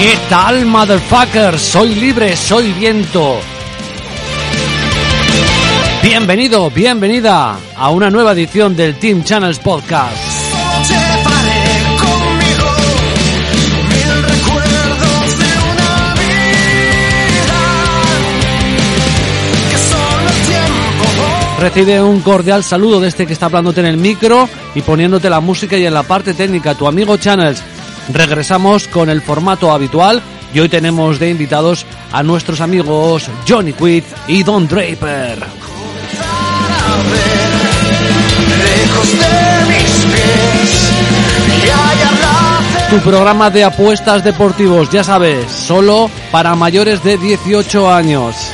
[0.00, 1.58] ¿Qué tal, motherfucker?
[1.58, 3.38] Soy libre, soy viento.
[6.02, 10.16] Bienvenido, bienvenida a una nueva edición del Team Channels Podcast.
[21.60, 25.40] Recibe un cordial saludo de este que está hablándote en el micro y poniéndote la
[25.40, 27.62] música y en la parte técnica, tu amigo Channels.
[28.12, 30.22] Regresamos con el formato habitual
[30.52, 35.38] y hoy tenemos de invitados a nuestros amigos Johnny Quid y Don Draper.
[42.90, 48.49] Tu programa de apuestas deportivos, ya sabes, solo para mayores de 18 años.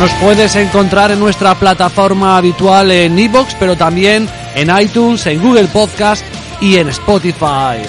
[0.00, 5.68] Nos puedes encontrar en nuestra plataforma habitual en iBox, pero también en iTunes, en Google
[5.68, 6.24] Podcast
[6.58, 7.82] y en Spotify.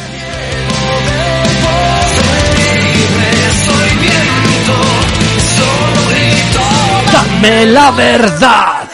[7.13, 8.89] ¡Dame la verdad!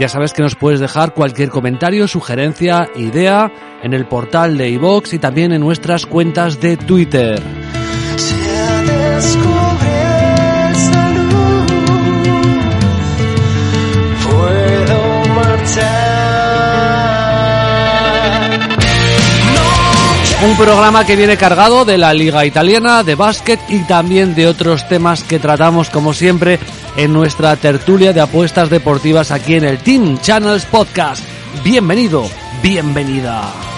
[0.00, 3.48] Ya sabes que nos puedes dejar cualquier comentario, sugerencia, idea
[3.84, 7.40] en el portal de iVox y también en nuestras cuentas de Twitter.
[20.44, 24.86] Un programa que viene cargado de la Liga Italiana, de básquet y también de otros
[24.88, 26.58] temas que tratamos como siempre
[26.96, 31.24] en nuestra tertulia de apuestas deportivas aquí en el Team Channels Podcast.
[31.64, 32.28] Bienvenido,
[32.62, 33.73] bienvenida.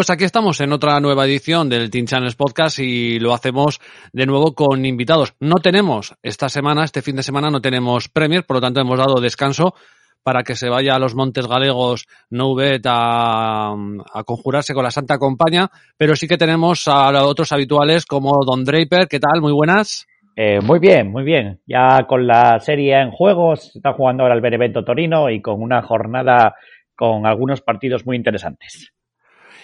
[0.00, 3.80] Pues aquí estamos en otra nueva edición del Teen Channels Podcast y lo hacemos
[4.14, 5.34] de nuevo con invitados.
[5.40, 8.96] No tenemos esta semana, este fin de semana no tenemos Premier, por lo tanto hemos
[8.96, 9.74] dado descanso
[10.22, 15.18] para que se vaya a los Montes Galegos Nouvet a, a conjurarse con la Santa
[15.18, 19.06] Compañía, pero sí que tenemos a otros habituales como Don Draper.
[19.06, 19.42] ¿Qué tal?
[19.42, 20.06] Muy buenas.
[20.34, 21.60] Eh, muy bien, muy bien.
[21.66, 25.82] Ya con la serie en juegos, está jugando ahora el Benevento Torino y con una
[25.82, 26.54] jornada
[26.96, 28.94] con algunos partidos muy interesantes.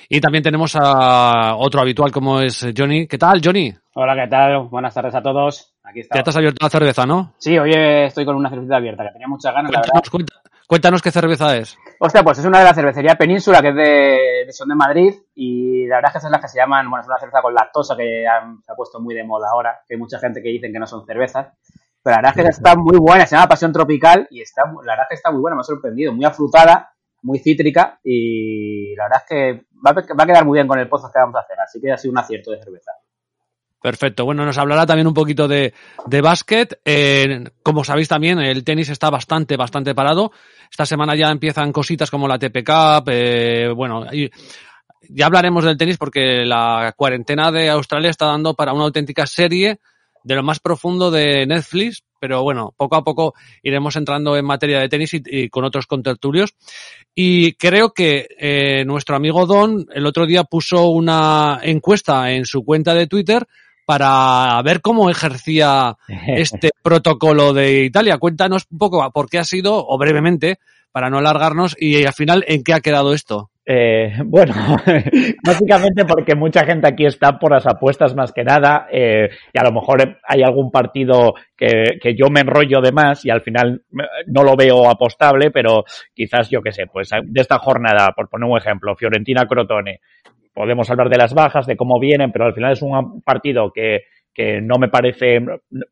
[0.08, 3.08] Y también tenemos a otro habitual como es Johnny.
[3.08, 3.74] ¿Qué tal, Johnny?
[3.94, 4.68] Hola, ¿qué tal?
[4.68, 5.74] Buenas tardes a todos.
[5.82, 6.16] Aquí está.
[6.18, 7.32] Ya te has abierto la cerveza, ¿no?
[7.38, 10.02] Sí, hoy estoy con una cerveza abierta, que tenía muchas ganas, la verdad.
[10.10, 11.76] Cuéntanos, cuéntanos qué cerveza es.
[11.98, 15.12] Hostia, pues es una de la cervecería Península, que es de, de Son de Madrid,
[15.34, 17.42] y la verdad es que esas son las que se llaman, bueno, es una cerveza
[17.42, 20.40] con lactosa que han- se ha puesto muy de moda ahora, que hay mucha gente
[20.42, 21.48] que dicen que no son cervezas,
[22.02, 24.92] pero la verdad es que está muy buena, se llama Pasión Tropical, y está, la
[24.92, 26.92] verdad es que está muy buena, me ha sorprendido, muy afrutada,
[27.22, 30.78] muy cítrica, y la verdad es que va a, va a quedar muy bien con
[30.78, 32.92] el pozo que vamos a hacer, así que ha sido un acierto de cerveza.
[33.80, 34.24] Perfecto.
[34.24, 35.72] Bueno, nos hablará también un poquito de,
[36.06, 36.80] de básquet.
[36.84, 40.32] Eh, como sabéis también, el tenis está bastante, bastante parado.
[40.68, 43.08] Esta semana ya empiezan cositas como la TP Cup.
[43.08, 44.06] eh, bueno,
[45.08, 49.78] ya hablaremos del tenis porque la cuarentena de Australia está dando para una auténtica serie
[50.24, 52.02] de lo más profundo de Netflix.
[52.20, 55.86] Pero bueno, poco a poco iremos entrando en materia de tenis y, y con otros
[55.86, 56.54] contertulios.
[57.14, 62.64] Y creo que eh, nuestro amigo Don el otro día puso una encuesta en su
[62.64, 63.46] cuenta de Twitter
[63.86, 65.96] para ver cómo ejercía
[66.26, 68.18] este protocolo de Italia.
[68.18, 70.58] Cuéntanos un poco por qué ha sido, o brevemente,
[70.92, 73.50] para no alargarnos, y al final en qué ha quedado esto.
[73.68, 74.54] Eh, bueno,
[75.44, 79.64] básicamente porque mucha gente aquí está por las apuestas más que nada eh, y a
[79.64, 83.82] lo mejor hay algún partido que, que yo me enrollo de más y al final
[83.92, 85.84] eh, no lo veo apostable, pero
[86.14, 90.00] quizás yo qué sé, pues de esta jornada, por poner un ejemplo, Fiorentina-Crotone,
[90.54, 94.04] podemos hablar de las bajas, de cómo vienen, pero al final es un partido que,
[94.36, 95.38] que no me parece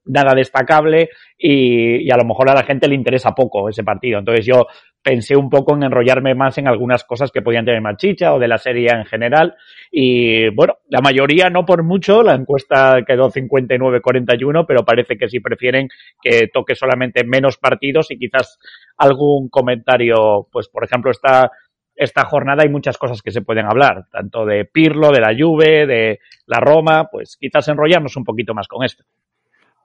[0.05, 1.08] nada destacable
[1.38, 4.19] y, a lo mejor a la gente le interesa poco ese partido.
[4.19, 4.67] Entonces yo
[5.02, 8.38] pensé un poco en enrollarme más en algunas cosas que podían tener más chicha o
[8.38, 9.55] de la serie en general.
[9.91, 15.40] Y bueno, la mayoría no por mucho, la encuesta quedó 59-41, pero parece que sí
[15.40, 15.88] prefieren
[16.20, 18.58] que toque solamente menos partidos y quizás
[18.99, 21.50] algún comentario, pues por ejemplo está
[21.96, 25.87] esta jornada hay muchas cosas que se pueden hablar, tanto de Pirlo, de la Juve,
[25.87, 29.05] de la Roma, pues quizás enrollarnos un poquito más con esto.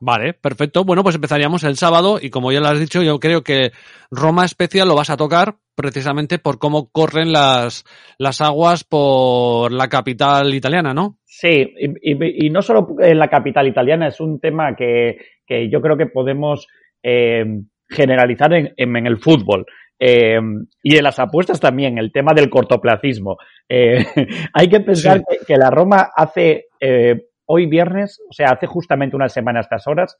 [0.01, 0.85] Vale, perfecto.
[0.85, 3.71] Bueno, pues empezaríamos el sábado y como ya lo has dicho, yo creo que
[4.09, 7.83] Roma especial lo vas a tocar precisamente por cómo corren las,
[8.17, 11.17] las aguas por la capital italiana, ¿no?
[11.25, 15.69] Sí, y, y, y no solo en la capital italiana, es un tema que, que
[15.69, 16.67] yo creo que podemos
[17.03, 17.45] eh,
[17.89, 19.65] generalizar en, en, en el fútbol.
[19.99, 20.39] Eh,
[20.81, 23.37] y en las apuestas también, el tema del cortoplacismo.
[23.67, 24.05] Eh,
[24.53, 25.23] hay que pensar sí.
[25.29, 29.63] que, que, la Roma hace, eh, hoy viernes, o sea, hace justamente una semana a
[29.63, 30.17] estas horas,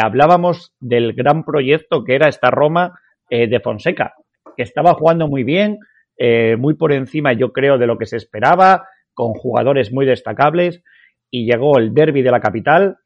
[0.00, 2.96] hablábamos del gran proyecto que era esta Roma
[3.28, 4.14] de Fonseca,
[4.56, 5.80] que estaba jugando muy bien,
[6.58, 10.80] muy por encima, yo creo, de lo que se esperaba, con jugadores muy destacables,
[11.28, 12.98] y llegó el derby de la capital,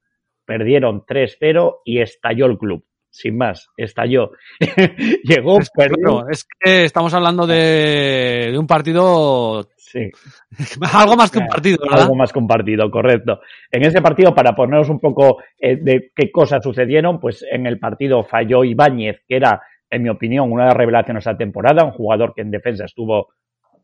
[0.45, 4.33] perdieron 3-0 y estalló el club sin más, estalló.
[5.25, 6.29] Llegó, es, perdió.
[6.29, 9.69] es que estamos hablando de, de un partido.
[9.77, 10.11] Sí.
[10.95, 12.03] algo más que un partido, ¿verdad?
[12.03, 13.41] Algo más que un partido, correcto.
[13.71, 17.79] En ese partido, para ponernos un poco eh, de qué cosas sucedieron, pues en el
[17.79, 21.85] partido falló Ibáñez, que era, en mi opinión, una de las revelaciones de la temporada,
[21.85, 23.29] un jugador que en defensa estuvo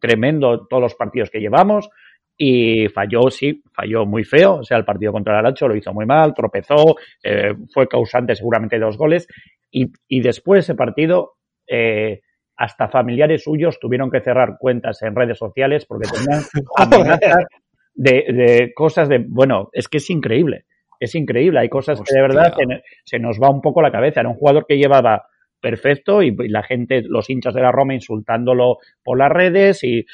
[0.00, 1.88] tremendo todos los partidos que llevamos
[2.36, 4.56] y falló, sí, falló muy feo.
[4.56, 8.34] O sea, el partido contra el Aracho lo hizo muy mal, tropezó, eh, fue causante
[8.34, 9.28] seguramente de dos goles.
[9.70, 11.34] Y, y después de ese partido,
[11.66, 12.20] eh,
[12.56, 16.42] hasta familiares suyos tuvieron que cerrar cuentas en redes sociales porque tenían
[16.76, 17.46] amenazas
[17.94, 19.24] de, de, cosas de.
[19.26, 20.64] Bueno, es que es increíble.
[21.00, 21.60] Es increíble.
[21.60, 22.14] Hay cosas Hostia.
[22.14, 24.20] que de verdad se, se, nos va un poco la cabeza.
[24.20, 25.26] Era un jugador que llevaba
[25.60, 30.04] perfecto y, y la gente, los hinchas de la Roma insultándolo por las redes y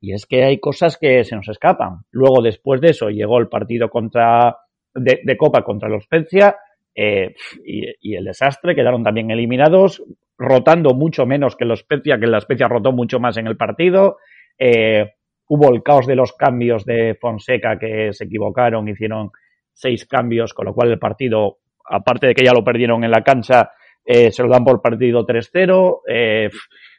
[0.00, 2.00] y es que hay cosas que se nos escapan.
[2.10, 4.56] Luego, después de eso, llegó el partido contra
[4.94, 6.56] de, de Copa contra los Spezia
[6.94, 8.74] eh, y, el desastre.
[8.74, 10.02] Quedaron también eliminados,
[10.38, 14.16] rotando mucho menos que los Spezia, que la Spezia rotó mucho más en el partido.
[14.58, 15.12] Eh,
[15.48, 19.30] hubo el caos de los cambios de Fonseca que se equivocaron, hicieron
[19.72, 23.22] seis cambios, con lo cual el partido, aparte de que ya lo perdieron en la
[23.22, 23.70] cancha,
[24.04, 26.00] eh, se lo dan por partido 3-0.
[26.08, 26.50] Eh,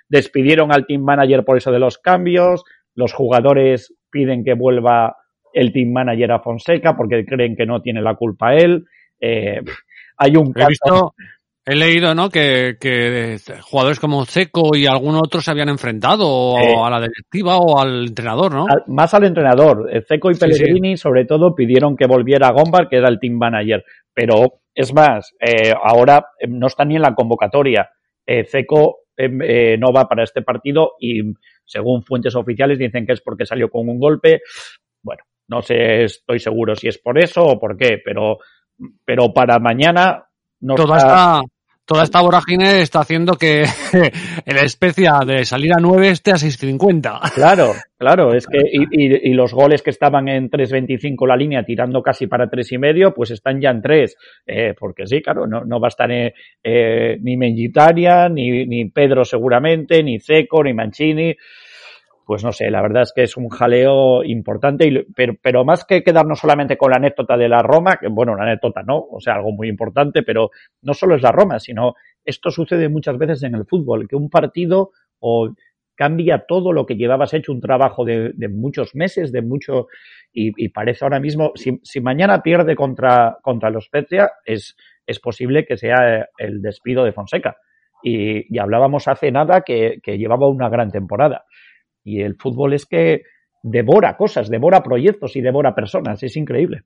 [0.08, 2.64] despidieron al team manager por eso de los cambios
[2.96, 5.16] los jugadores piden que vuelva
[5.54, 8.86] el team manager a Fonseca porque creen que no tiene la culpa él.
[9.20, 9.62] Eh,
[10.18, 10.68] hay un caso...
[10.68, 11.14] He visto,
[11.66, 12.30] he leído, ¿no?
[12.30, 17.58] Que, que, jugadores como Seco y algún otro se habían enfrentado eh, a la directiva
[17.58, 18.66] o al entrenador, ¿no?
[18.68, 19.90] Al, más al entrenador.
[20.08, 21.02] Seco y Pellegrini, sí, sí.
[21.02, 23.84] sobre todo, pidieron que volviera a Gombar, que era el team manager.
[24.14, 27.90] Pero es más, eh, ahora no está ni en la convocatoria.
[28.46, 31.22] Seco eh, no va para este partido y
[31.66, 34.42] según fuentes oficiales dicen que es porque salió con un golpe.
[35.02, 38.38] Bueno, no sé, estoy seguro si es por eso o por qué, pero,
[39.06, 40.26] pero para mañana
[40.62, 41.42] no Toda está-
[41.92, 43.64] toda esta vorágine está haciendo que
[44.46, 47.34] el especia de salir a 9 esté a 6.50.
[47.36, 51.64] Claro, claro, es que y, y- y los goles que estaban en 3.25 la línea
[51.66, 54.16] tirando casi para tres y medio, pues están ya en 3,
[54.80, 56.34] porque sí, claro, no, no va a estar eh,
[56.64, 61.36] eh, ni Mengitaria, ni, ni Pedro seguramente, ni Ceco, ni Mancini,
[62.26, 65.86] pues no sé, la verdad es que es un jaleo importante, y, pero, pero más
[65.86, 69.20] que quedarnos solamente con la anécdota de la Roma, que bueno, una anécdota no, o
[69.20, 70.52] sea, algo muy importante, pero
[70.82, 74.30] no solo es la Roma, sino esto sucede muchas veces en el fútbol, que un
[74.30, 75.54] partido o
[75.96, 79.88] cambia todo lo que llevabas hecho, un trabajo de, muchos meses, de mucho,
[80.34, 84.76] y, parece ahora mismo, si, si mañana pierde contra, contra los Spezia, es,
[85.06, 87.58] es posible que sea el despido de Fonseca.
[88.02, 91.46] Y, y hablábamos hace nada que, que llevaba una gran temporada.
[92.04, 93.24] Y el fútbol es que
[93.64, 96.84] devora cosas, devora proyectos y devora personas, es increíble.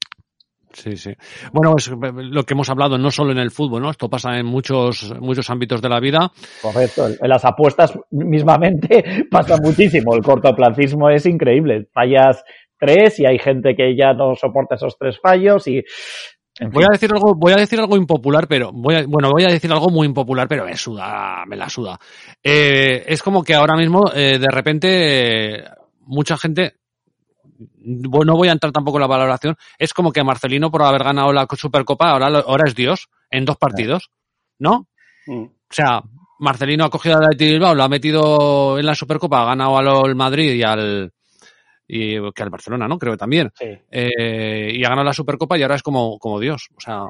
[0.76, 1.14] Sí, sí.
[1.54, 3.90] Bueno, es lo que hemos hablado no solo en el fútbol, ¿no?
[3.90, 6.32] Esto pasa en muchos, muchos ámbitos de la vida.
[6.62, 7.08] Correcto.
[7.08, 10.14] En las apuestas mismamente pasa muchísimo.
[10.16, 11.88] El cortoplacismo es increíble.
[11.94, 12.44] Fallas
[12.78, 15.82] tres y hay gente que ya no soporta esos tres fallos y.
[16.60, 16.90] en Voy fin.
[16.90, 19.72] a decir algo, voy a decir algo impopular, pero voy a, bueno, voy a decir
[19.72, 22.00] algo muy impopular, pero me suda, me la suda.
[22.42, 25.64] Eh, es como que ahora mismo, eh, de repente, eh,
[26.02, 26.76] mucha gente,
[27.80, 31.04] bueno, no voy a entrar tampoco en la valoración, es como que Marcelino por haber
[31.04, 34.10] ganado la Supercopa ahora, ahora es Dios en dos partidos,
[34.58, 34.88] ¿no?
[35.28, 35.44] Mm.
[35.44, 36.04] O sea,
[36.40, 40.16] Marcelino ha cogido al Athletic Bilbao, lo ha metido en la Supercopa, ha ganado al
[40.16, 41.12] Madrid y al
[41.88, 42.98] y que al Barcelona, ¿no?
[42.98, 43.52] Creo que también.
[43.58, 43.66] Sí.
[43.92, 46.68] Eh, y ha ganado la Supercopa y ahora es como, como Dios.
[46.76, 47.04] O sea,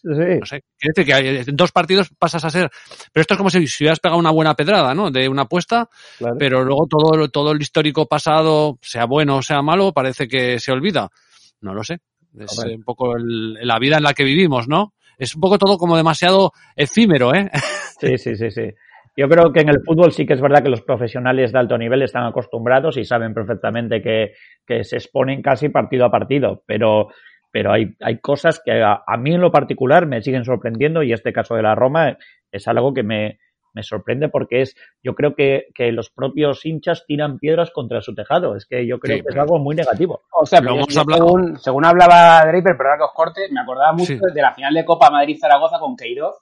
[0.00, 0.08] Sí,
[0.38, 0.62] no sé.
[0.78, 2.70] Quiere decir que hay- en dos partidos pasas a ser.
[3.12, 5.10] Pero esto es como si, si hubieras pegado una buena pedrada, ¿no?
[5.10, 6.36] De una apuesta, Claro.
[6.38, 10.70] pero luego todo, todo el histórico pasado, sea bueno o sea malo, parece que se
[10.70, 11.10] olvida.
[11.62, 11.94] No lo sé.
[12.38, 12.66] Es Correcto.
[12.70, 14.94] eh, un poco el- la vida en la que vivimos, ¿no?
[15.18, 17.50] Es un poco todo como demasiado efímero, ¿eh?
[18.00, 18.62] Sí, sí, sí, sí.
[19.18, 21.76] Yo creo que en el fútbol sí que es verdad que los profesionales de alto
[21.76, 24.34] nivel están acostumbrados y saben perfectamente que,
[24.64, 27.08] que se exponen casi partido a partido, pero,
[27.50, 31.12] pero hay, hay cosas que a, a mí en lo particular me siguen sorprendiendo y
[31.12, 32.16] este caso de la Roma
[32.52, 33.40] es algo que me,
[33.74, 38.14] me sorprende porque es, yo creo que, que los propios hinchas tiran piedras contra su
[38.14, 38.54] tejado.
[38.54, 40.22] Es que yo creo Sí, que es pero- algo muy negativo.
[40.32, 41.26] O sea, Lo pero hemos yo hablado.
[41.26, 44.18] según, según hablaba Draper, perdón que os corte, me acordaba mucho Sí.
[44.32, 46.36] de la final de Copa Madrid-Zaragoza con Queiroz,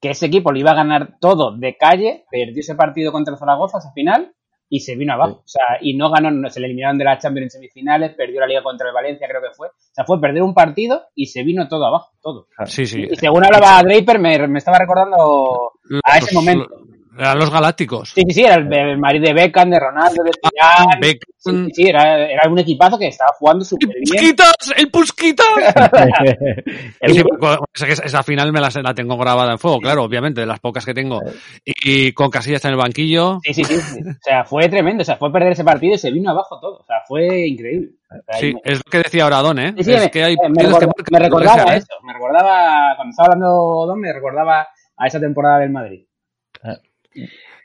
[0.00, 3.38] que ese equipo le iba a ganar todo de calle, perdió ese partido contra el
[3.38, 4.32] Zaragoza, esa final,
[4.68, 5.42] y se vino abajo.
[5.44, 8.40] O sea, y no ganó, no, se le eliminaron de la Champions en semifinales, perdió
[8.40, 9.68] la Liga contra el Valencia, creo que fue.
[9.68, 12.46] O sea, fue perder un partido y se vino todo abajo, todo.
[12.66, 13.06] Sí, sí.
[13.10, 15.72] Y según hablaba Draper, me, me estaba recordando
[16.04, 16.68] a ese momento.
[17.18, 18.10] Eran los galácticos.
[18.10, 21.00] Sí, sí, sí, era el, el Madrid de Beckham, de Ronaldo, de Zidane.
[21.00, 21.30] Beckham.
[21.36, 24.02] Sí, sí, sí, era, era un equipazo que estaba jugando súper bien.
[24.06, 24.54] ¡Pusquitas!
[24.76, 25.46] ¡El Pusquitas!
[27.00, 30.60] El- Sí, esa, final me la, la tengo grabada en fuego, claro, obviamente, de las
[30.60, 31.20] pocas que tengo.
[31.64, 31.72] Y,
[32.08, 33.38] y con Casillas en el banquillo.
[33.42, 34.00] Sí, sí, sí, sí.
[34.02, 35.02] O sea, fue tremendo.
[35.02, 36.78] O sea, fue perder ese partido y se vino abajo todo.
[36.78, 37.90] O sea, fue increíble.
[38.10, 39.74] O sea, Sí, me- es lo que decía ahora Don, ¿eh?
[39.78, 40.90] sí, sí, es me, que hay eh, me, que marcan
[41.22, 41.78] recordaba ¿eh?
[41.78, 41.86] eso.
[42.02, 46.04] Me recordaba, cuando estaba hablando Don, me recordaba a esa temporada del Madrid.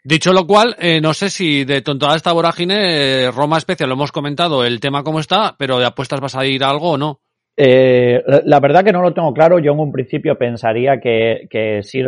[0.04, 3.88] Dicho lo cual, eh, no sé si de to- toda esta vorágine, eh, Roma Especia,
[3.88, 6.92] lo hemos comentado, el tema cómo está, pero de apuestas vas a ir a algo
[6.92, 7.22] o no.
[7.58, 9.60] Eh, la- verdad que no lo tengo claro.
[9.60, 12.04] Yo en un principio pensaría que, sí,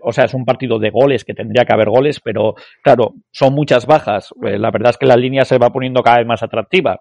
[0.00, 3.52] o sea, es un partido de goles, que tendría que haber goles, pero claro, son
[3.52, 4.32] muchas bajas.
[4.40, 7.00] La verdad es que la línea se va poniendo cada vez más atractiva.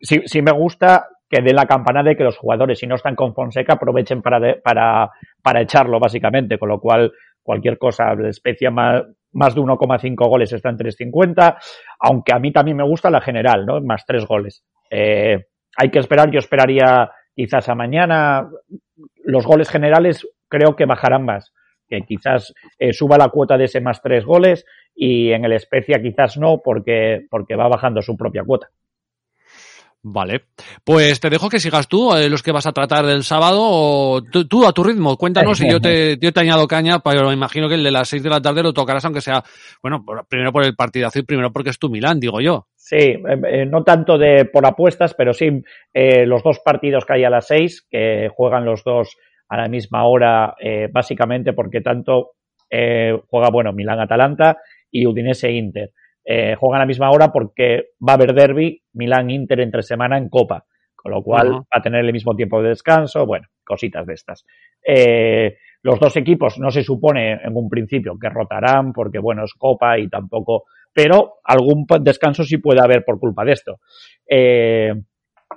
[0.00, 3.16] Sí, sí me gusta que dé la campana de que los jugadores, si no están
[3.16, 5.10] con Fonseca, aprovechen para, para,
[5.42, 7.10] para echarlo, básicamente, con lo cual
[7.42, 11.56] cualquier cosa, de especia más, más de 1,5 goles está en 3,50,
[12.00, 13.80] aunque a mí también me gusta la general, ¿no?
[13.80, 14.64] Más tres goles.
[14.90, 15.46] Eh,
[15.76, 18.48] hay que esperar, yo esperaría quizás a mañana.
[19.24, 21.52] Los goles generales creo que bajarán más,
[21.88, 26.00] que quizás eh, suba la cuota de ese más tres goles y en el Especia
[26.02, 28.68] quizás no, porque, porque va bajando su propia cuota.
[30.04, 30.46] Vale.
[30.84, 34.20] Pues te dejo que sigas tú, eh, los que vas a tratar del sábado, o
[34.22, 35.16] tú, tú a tu ritmo.
[35.16, 38.08] Cuéntanos y yo te, yo te añado caña, pero me imagino que el de las
[38.08, 39.44] 6 de la tarde lo tocarás, aunque sea,
[39.80, 42.66] bueno, por- primero por el partidazo y primero porque es tu Milán, digo yo.
[42.74, 45.62] Sí, eh, eh, no tanto de por apuestas, pero sí
[45.94, 49.16] eh, los dos partidos que hay a las seis, que juegan los dos
[49.48, 52.32] a la misma hora, eh, básicamente porque tanto
[52.68, 54.56] eh, juega, bueno, Milán-Atalanta
[54.90, 55.92] y Udinese-Inter.
[56.24, 60.28] Eh, juegan a la misma hora porque va a haber derby Milán-Inter entre semana en
[60.28, 60.64] Copa,
[60.94, 64.44] con lo cual va a tener el mismo tiempo de descanso, bueno, cositas de estas.
[64.86, 69.52] Eh, los dos equipos no se supone en un principio que rotarán porque, bueno, es
[69.54, 73.80] Copa y tampoco, pero algún descanso sí puede haber por culpa de esto.
[74.28, 74.92] Eh,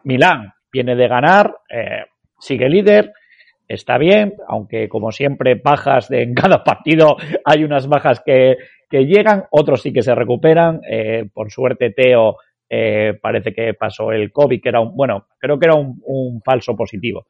[0.04, 2.06] Milán viene de ganar, eh,
[2.40, 3.12] sigue líder,
[3.68, 8.58] está bien, aunque como siempre bajas de, en cada partido hay unas bajas que,
[8.92, 10.82] llegan, otros sí que se recuperan.
[10.90, 12.38] Eh, por suerte Teo
[12.70, 16.42] eh, parece que pasó el COVID, que era un, bueno, creo que era un, un
[16.42, 17.28] falso positivo.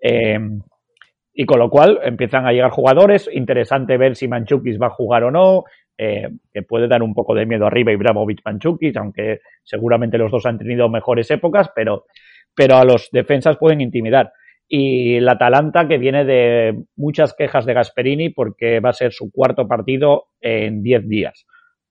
[0.00, 0.38] Eh,
[1.40, 3.30] y con lo cual empiezan a llegar jugadores.
[3.32, 5.64] Interesante ver si Manchukis va a jugar o no.
[6.00, 10.46] Eh, que puede dar un poco de miedo arriba Ibrahimovic Manchukis, aunque seguramente los dos
[10.46, 12.06] han tenido mejores épocas, pero,
[12.54, 14.32] pero a los defensas pueden intimidar.
[14.68, 19.30] Y el Atalanta que viene de muchas quejas de Gasperini porque va a ser su
[19.32, 21.46] cuarto partido en 10 días.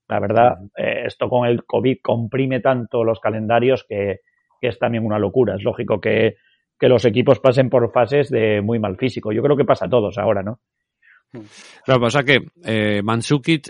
[0.08, 4.22] La verdad, eh, esto con el COVID comprime tanto los calendarios que,
[4.62, 5.56] que es también una locura.
[5.56, 6.36] Es lógico que,
[6.80, 9.32] que los equipos pasen por fases de muy mal físico.
[9.32, 10.60] Yo creo que pasa a todos ahora, ¿no?
[11.34, 13.02] Lo que pasa que eh,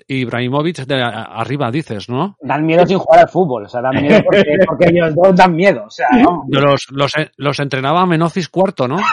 [0.08, 2.38] y Ibrahimovic de arriba dices, ¿no?
[2.42, 5.56] Dan miedo sin jugar al fútbol, o sea, dan miedo porque, porque ellos dos dan
[5.56, 6.08] miedo, o sea.
[6.18, 8.98] Yo Los, los, los entrenaba Menozis cuarto, ¿no?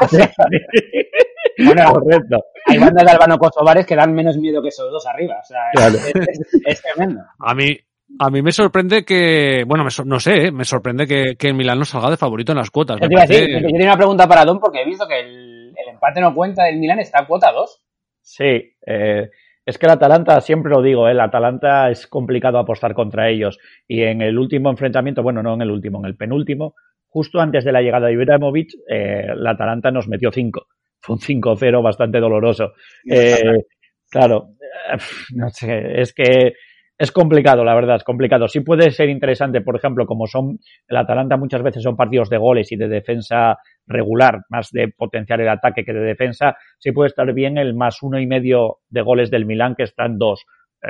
[1.65, 2.45] Bueno, Correcto.
[2.67, 5.61] hay bandas de Albano Kosovares que dan menos miedo que esos dos arriba, o sea,
[5.73, 5.95] Claro.
[5.97, 7.21] es, es- es tremendo.
[7.39, 7.79] A mí,
[8.19, 10.53] a mí me sorprende que, bueno, me no sé, ¿eh?
[10.53, 12.97] me sorprende que, que el Milán no salga de favorito en las cuotas.
[13.01, 14.85] Yo Me te iba a decir, parece- yo tenía una pregunta para Don porque he
[14.85, 17.83] visto que el, el empate no cuenta del Milan está a cuota 2.
[18.25, 19.31] Sí, eh,
[19.67, 21.13] es que el Atalanta, siempre lo digo, ¿eh?
[21.13, 23.59] el Atalanta es complicado apostar contra ellos.
[23.87, 26.75] Y en el último enfrentamiento, bueno, no en el último, en el penúltimo,
[27.09, 30.67] justo antes de la llegada de Ibrahimovic, eh, el Atalanta nos metió 5.
[31.01, 32.73] Fue un 5-0 bastante doloroso.
[33.09, 33.43] Eh,
[34.11, 34.97] claro, eh,
[35.35, 36.55] no sé, es que
[36.97, 38.47] es complicado, la verdad, es complicado.
[38.49, 42.39] Sí puede ser interesante, por ejemplo, como son el Atalanta muchas veces son partidos de
[42.39, 47.09] goles y de defensa regular, más de potenciar el ataque que de defensa, sí puede
[47.09, 50.45] estar bien el más uno y medio de goles del Milán, que están dos.
[50.83, 50.89] Eh,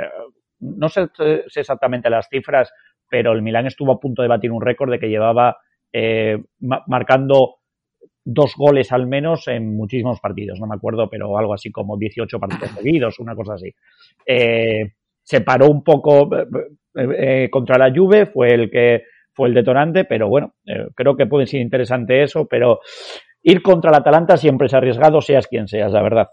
[0.59, 1.07] no sé,
[1.47, 2.71] sé exactamente las cifras,
[3.09, 5.57] pero el Milán estuvo a punto de batir un récord de que llevaba
[5.91, 7.55] eh, ma- marcando
[8.23, 12.39] dos goles al menos en muchísimos partidos, no me acuerdo, pero algo así como 18
[12.39, 13.73] partidos seguidos, una cosa así.
[14.25, 14.91] Eh,
[15.25, 16.45] se paró un poco eh,
[16.95, 21.25] eh, contra la Juve, fue el que fue el detonante, pero bueno, eh, creo que
[21.25, 22.79] puede ser interesante eso, pero
[23.43, 26.29] ir contra el Atalanta siempre es arriesgado, seas quien seas, la verdad.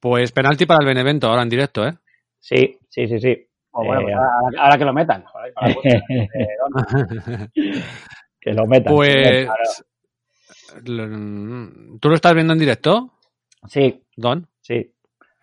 [0.00, 1.92] Pues penalti para el Benevento ahora en directo, ¿eh?
[2.38, 3.46] Sí, sí, sí, sí.
[3.72, 5.24] O bueno, Eh, pues ahora, ahora que lo metan.
[8.40, 8.94] Que lo metan.
[8.94, 9.48] Pues,
[10.84, 13.12] ¿tú lo estás viendo en directo,
[13.66, 14.46] Sí, Don?
[14.60, 14.93] sí,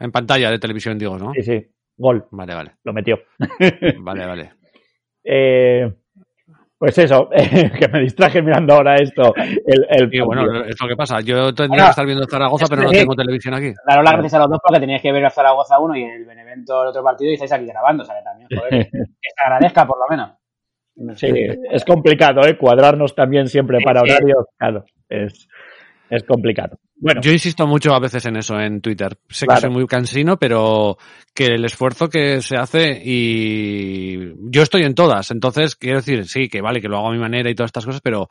[0.02, 1.32] En pantalla de televisión, digo, ¿no?
[1.34, 1.66] sí, sí.
[1.98, 3.20] Gol, Vale, vale, lo metió.
[4.00, 4.52] vale, vale.
[5.24, 5.94] Eh,
[6.78, 7.30] pues eso,
[7.80, 9.36] que me distraje mirando ahora esto.
[9.36, 11.20] El, el Y bueno, es lo que pasa.
[11.22, 12.96] Yo tendría Bueno, que estar viendo Zaragoza, pero no sí.
[12.98, 13.72] tengo televisión aquí.
[13.88, 16.26] Daros las gracias a los dos porque teníais que ver a Zaragoza 1 y el
[16.26, 19.44] Benevento el otro partido y estáis aquí grabando, o sea que también, joder, que se
[19.46, 20.32] agradezca por lo menos.
[21.20, 21.32] Sí,
[21.72, 22.58] es complicado, ¿eh?
[22.58, 24.10] Cuadrarnos también siempre Sí, para sí.
[24.12, 25.48] horarios, claro, es,
[26.12, 26.78] es complicado.
[26.97, 29.17] Bueno, Yo insisto mucho a veces en eso en Twitter.
[29.30, 29.60] Sé Claro.
[29.60, 30.97] que soy muy cansino, pero
[31.34, 35.32] que el esfuerzo que se hace y yo estoy en todas.
[35.32, 37.86] Entonces, quiero decir, sí, que vale, que lo hago a mi manera y todas estas
[37.86, 38.28] cosas, pero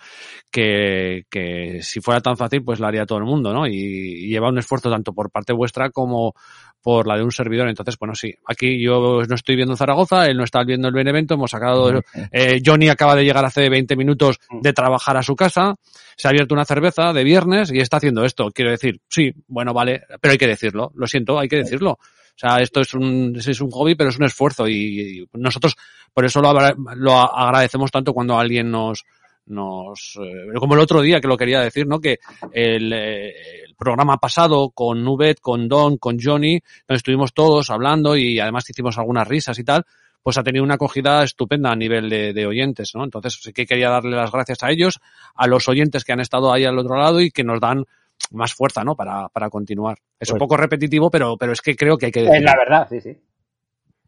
[0.52, 3.66] que, que si fuera tan fácil, pues lo haría todo el mundo, ¿no?
[3.66, 6.34] Y, y lleva un esfuerzo tanto por parte vuestra como
[6.82, 7.68] por la de un servidor.
[7.68, 11.34] Entonces, bueno, sí, aquí yo no estoy viendo Zaragoza, él no está viendo el Benevento,
[11.34, 12.00] hemos sacado,
[12.32, 15.74] eh, Johnny acaba de llegar hace 20 minutos de trabajar a su casa,
[16.16, 18.50] se ha abierto una cerveza de viernes y está haciendo esto.
[18.50, 21.92] Quiero decir, sí, bueno, vale, pero hay que decirlo, lo siento, hay que decirlo.
[21.92, 25.76] O sea, esto es un, es un hobby, pero es un esfuerzo y, y nosotros
[26.14, 26.52] por eso lo,
[26.96, 29.04] lo agradecemos tanto cuando alguien nos,
[29.50, 32.00] nos, eh, como el otro día que lo quería decir, ¿no?
[32.00, 32.18] Que
[32.52, 33.28] el, eh,
[33.66, 38.96] el programa pasado con Nubet, con Don, con Johnny, estuvimos todos hablando y además hicimos
[38.98, 39.84] algunas risas y tal,
[40.22, 43.04] pues ha tenido una acogida estupenda a nivel de, de oyentes, ¿no?
[43.04, 44.98] Entonces sí que quería darle las gracias a ellos,
[45.34, 47.84] a los oyentes que han estado ahí al otro lado y que nos dan
[48.32, 48.94] más fuerza, ¿no?
[48.96, 49.96] Para, para continuar.
[50.18, 52.46] Es un Pues- poco repetitivo, pero, pero es que creo que hay que Es decirlo.
[52.50, 53.16] la verdad, sí, sí.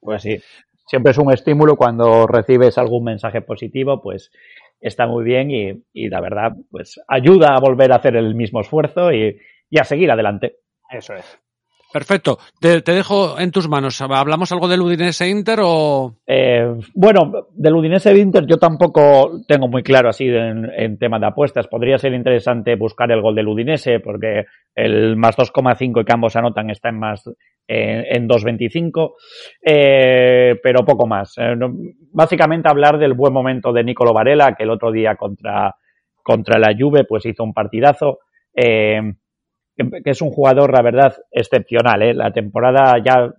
[0.01, 0.37] pues sí,
[0.87, 4.31] siempre es un estímulo cuando recibes algún mensaje positivo, pues
[4.83, 8.61] está muy bien y, y la verdad, pues ayuda a volver a hacer el mismo
[8.61, 9.39] esfuerzo y,
[9.71, 10.57] y a seguir adelante.
[10.91, 11.39] Eso es.
[11.93, 12.39] Perfecto.
[12.59, 14.01] Te, te dejo en tus manos.
[14.01, 16.17] ¿Hablamos algo del Udinese Inter o...?
[16.27, 21.27] Eh, bueno, del Udinese Inter yo tampoco tengo muy claro así en, en tema de
[21.27, 21.69] apuestas.
[21.69, 26.35] Podría ser interesante buscar el gol del Udinese porque el más 2,5 y que ambos
[26.35, 27.29] anotan está en más
[27.67, 29.15] eh, en 2,25,
[29.65, 31.35] eh, pero poco más.
[31.39, 31.55] Eh,
[32.13, 35.75] básicamente hablar del buen momento de Nicolo Varela que el otro día contra
[36.23, 38.19] contra la Juve pues hizo un partidazo.
[38.55, 39.01] Eh,
[39.77, 42.03] que, es un jugador, la verdad, excepcional.
[42.03, 42.15] ¿eh?
[42.15, 43.33] La temporada ya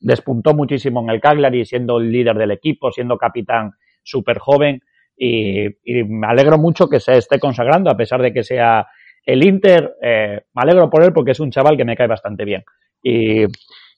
[0.00, 4.80] despuntó muchísimo en el Cagliari, siendo el líder del equipo, siendo capitán súper joven.
[5.16, 5.68] Y,
[6.08, 8.86] me alegro mucho que se esté consagrando, a pesar de que sea
[9.24, 9.94] el Inter.
[10.00, 12.64] me alegro por él porque es un chaval que me cae bastante bien.
[13.08, 13.44] Y,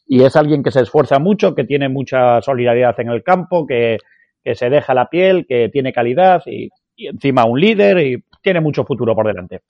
[0.07, 3.97] y es alguien que se esfuerza mucho, que tiene mucha solidaridad en el campo, que,
[4.45, 8.61] que se deja la piel, que tiene calidad y, y encima un líder y tiene
[8.61, 9.63] mucho futuro por delante.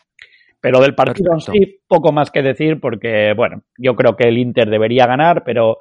[0.60, 4.38] Pero del partido en sí, poco más que decir porque, bueno, yo creo que el
[4.38, 5.78] Inter debería ganar, pero,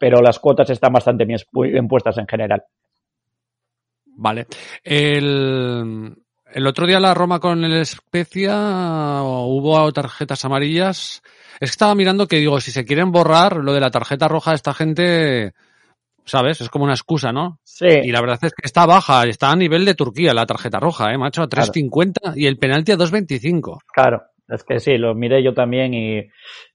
[0.00, 2.64] pero las cuotas están bastante bien puestas en general.
[4.16, 4.46] Vale.
[4.82, 6.12] El,
[6.52, 8.54] el otro día la Roma con el Especia
[9.22, 11.22] hubo tarjetas amarillas.
[11.60, 14.50] Es que estaba mirando que digo, si se quieren borrar lo de la tarjeta roja
[14.50, 15.52] de esta gente,
[16.24, 16.60] ¿sabes?
[16.60, 17.58] Es como una excusa, ¿no?
[17.64, 20.78] Sí, Y la verdad es que está baja, está a nivel de Turquía la tarjeta
[20.80, 21.42] roja, ¿eh, macho?
[21.42, 23.78] A 3.50 y el penalti a 2.25.
[23.92, 24.22] claro.
[24.48, 26.18] Es que sí, lo miré yo también y...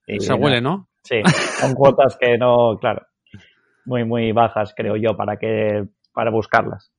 [0.06, 0.90] y Se huele, ¿no?
[1.04, 1.22] Sí,
[1.60, 3.06] son cuotas que no, claro,
[3.86, 6.92] muy, muy bajas, creo yo, para que, para buscarlas.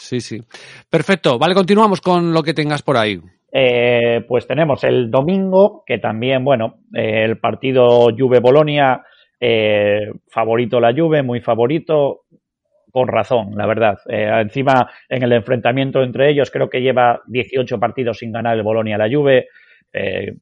[0.00, 0.40] Sí, sí.
[0.88, 1.38] Perfecto.
[1.38, 3.20] Vale, continuamos con lo que tengas por ahí.
[3.52, 9.04] Eh, pues tenemos el domingo, que también, bueno, eh, el partido Juve-Bolonia,
[9.38, 12.22] eh, favorito la Juve, muy favorito,
[12.90, 13.98] con razón, la verdad.
[14.08, 18.62] Eh, encima, en el enfrentamiento entre ellos, creo que lleva 18 partidos sin ganar el
[18.62, 19.48] Bolonia la Juve.
[19.92, 20.34] Eh,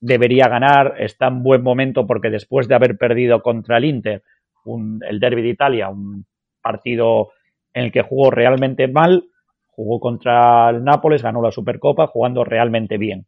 [0.00, 4.22] debería ganar, está en buen momento porque después de haber perdido contra el Inter,
[4.64, 6.26] un- el Derby de Italia, un
[6.62, 7.30] partido
[7.74, 9.24] en el que jugó realmente mal,
[9.66, 13.26] jugó contra el Nápoles, ganó la Supercopa, jugando realmente bien.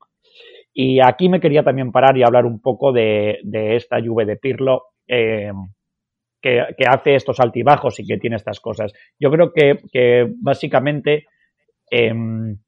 [0.73, 4.85] Y aquí me quería también parar y hablar un poco de, esta Juve de Pirlo,
[5.09, 5.51] eh,
[6.41, 8.93] que, hace estos altibajos y que tiene estas cosas.
[9.19, 11.27] Yo creo que, que básicamente
[11.91, 12.59] em,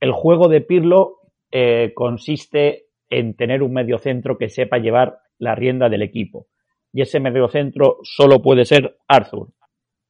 [0.00, 1.18] el juego de Pirlo
[1.50, 6.46] eh, consiste en tener un mediocentro que sepa llevar la rienda del equipo.
[6.92, 9.48] Y ese mediocentro solo puede ser Arthur.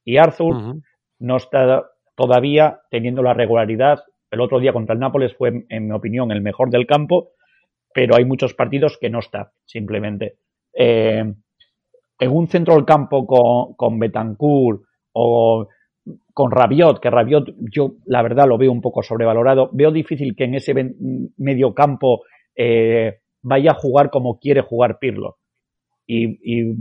[0.03, 0.81] Y Arthur
[1.19, 1.85] no está
[2.15, 4.03] todavía teniendo la regularidad.
[4.31, 7.29] El otro día contra el Nápoles fue, en mi opinión, el mejor del campo,
[7.93, 10.37] pero hay muchos partidos que no está, simplemente.
[10.73, 11.23] Eh,
[12.19, 14.81] en un centro del campo con, con Betancourt
[15.13, 15.67] o
[16.33, 20.45] con Rabiot, que Rabiot yo la verdad lo veo un poco sobrevalorado, veo difícil que
[20.45, 20.73] en ese
[21.37, 22.21] medio campo
[22.55, 25.37] eh, vaya a jugar como quiere jugar Pirlo.
[26.05, 26.75] Y, y,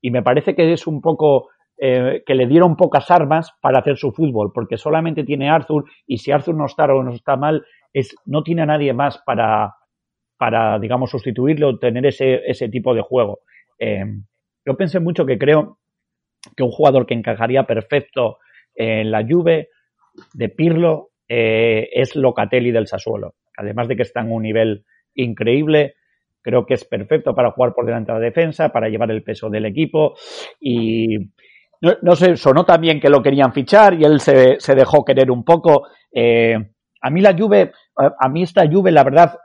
[0.00, 3.96] y me parece que es un poco eh, que le dieron pocas armas para hacer
[3.96, 7.64] su fútbol, porque solamente tiene Arthur y si Arthur no está o no está mal,
[7.92, 9.74] es, no tiene a nadie más para,
[10.36, 13.40] para digamos, sustituirlo o tener ese, ese tipo de juego.
[13.78, 14.04] Eh,
[14.64, 15.78] yo pensé mucho que creo
[16.56, 18.38] que un jugador que encajaría perfecto
[18.74, 19.68] en la Juve
[20.34, 23.34] de Pirlo eh, es Locatelli del Sassuolo.
[23.56, 25.94] Además de que está en un nivel increíble,
[26.42, 29.48] creo que es perfecto para jugar por delante de la defensa, para llevar el peso
[29.48, 30.14] del equipo
[30.60, 31.32] y
[31.82, 35.30] no, no sé, sonó también que lo querían fichar y él se, se dejó querer
[35.30, 35.88] un poco.
[36.12, 36.56] Eh,
[37.00, 39.38] a mí la Juve, a, mí esta Juve, la verdad,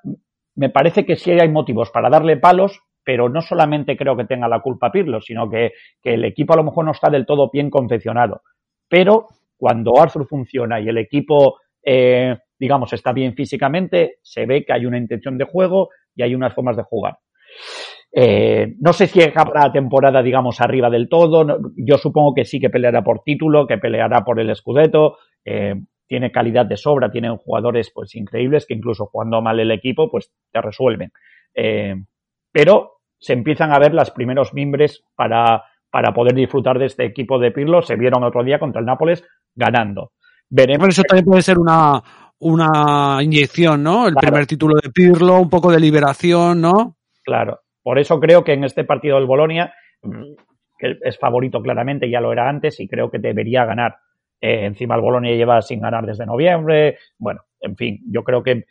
[0.56, 4.48] me parece que sí hay motivos para darle palos, pero no solamente creo que tenga
[4.48, 7.50] la culpa Pirlo, sino que, que el equipo a lo mejor no está del todo
[7.52, 8.44] bien confeccionado.
[8.88, 14.74] Pero cuando Arthur funciona y el equipo, eh, digamos, está bien físicamente, se ve que
[14.74, 17.18] hay una intención de juego y hay unas formas de jugar.
[18.20, 21.44] Eh, no sé si acabará la temporada, digamos, arriba del todo.
[21.44, 25.18] No, yo supongo que sí que peleará por título, que peleará por el Scudetto.
[25.46, 25.76] Eh,
[26.08, 30.32] tiene calidad de sobra, tienen jugadores pues increíbles que incluso jugando mal el equipo, pues
[30.52, 31.12] te resuelven.
[31.54, 31.94] Eh,
[32.52, 37.38] pero se empiezan a ver los primeros mimbres para, para poder disfrutar de este equipo
[37.38, 37.84] de Pirlo.
[37.84, 40.14] Se vieron otro día contra el Nápoles ganando.
[40.50, 40.88] Veremos.
[40.88, 42.02] Eso también puede ser una,
[42.40, 44.08] una inyección, ¿no?
[44.08, 44.28] El Claro.
[44.28, 46.96] primer título de Pirlo, un poco de liberación, ¿no?
[47.24, 47.60] Claro.
[47.88, 49.74] Por eso creo que en este partido del Bolonia,
[50.78, 53.96] que es favorito claramente, ya lo era antes, y creo que debería ganar.
[54.42, 56.98] Eh, encima el Bolonia lleva sin ganar desde noviembre.
[57.18, 58.66] Bueno, en fin, yo creo que,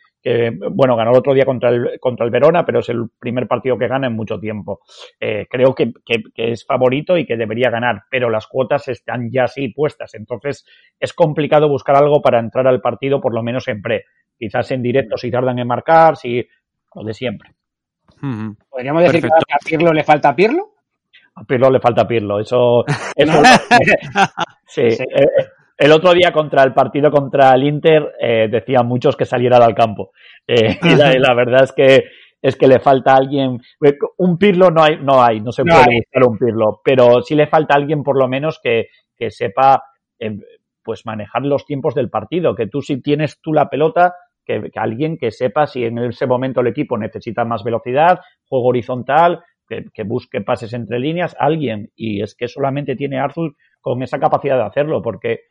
[0.69, 3.75] bueno, ganó el otro día contra el, contra el Verona, pero es el primer partido
[3.75, 4.81] que gana en mucho tiempo.
[5.19, 9.31] Eh, creo que, que, que es favorito y que debería ganar, pero las cuotas están
[9.31, 10.13] ya así puestas.
[10.13, 10.63] Entonces
[10.99, 14.05] es complicado buscar algo para entrar al partido, por lo menos en pre.
[14.37, 16.47] Quizás en directo si tardan en marcar, si
[16.93, 17.55] lo de siempre.
[18.69, 19.45] ¿Podríamos decir Perfecto.
[19.47, 20.73] que a Pirlo le falta Pirlo?
[21.35, 22.83] A Pirlo le falta Pirlo, eso,
[23.15, 23.41] eso
[24.65, 24.91] sí.
[24.91, 25.03] Sí.
[25.03, 25.27] Eh,
[25.77, 29.75] El otro día contra el partido contra el Inter eh, decían muchos que saliera al
[29.75, 30.11] campo.
[30.47, 32.05] Eh, y, la, y la verdad es que
[32.41, 33.59] es que le falta alguien.
[34.17, 37.35] Un Pirlo no hay, no hay, no se No puede buscar un Pirlo, pero sí
[37.35, 39.83] le falta alguien por lo menos que, que sepa
[40.19, 40.37] eh,
[40.83, 42.55] pues manejar los tiempos del partido.
[42.55, 44.15] Que tú si tienes tú la pelota,
[44.47, 48.67] que, que alguien que sepa si en ese momento el equipo necesita más velocidad, juego
[48.69, 51.91] horizontal, que, que busque pases entre líneas, alguien.
[51.95, 55.41] Y es que solamente tiene Arthur con esa capacidad de hacerlo, porque,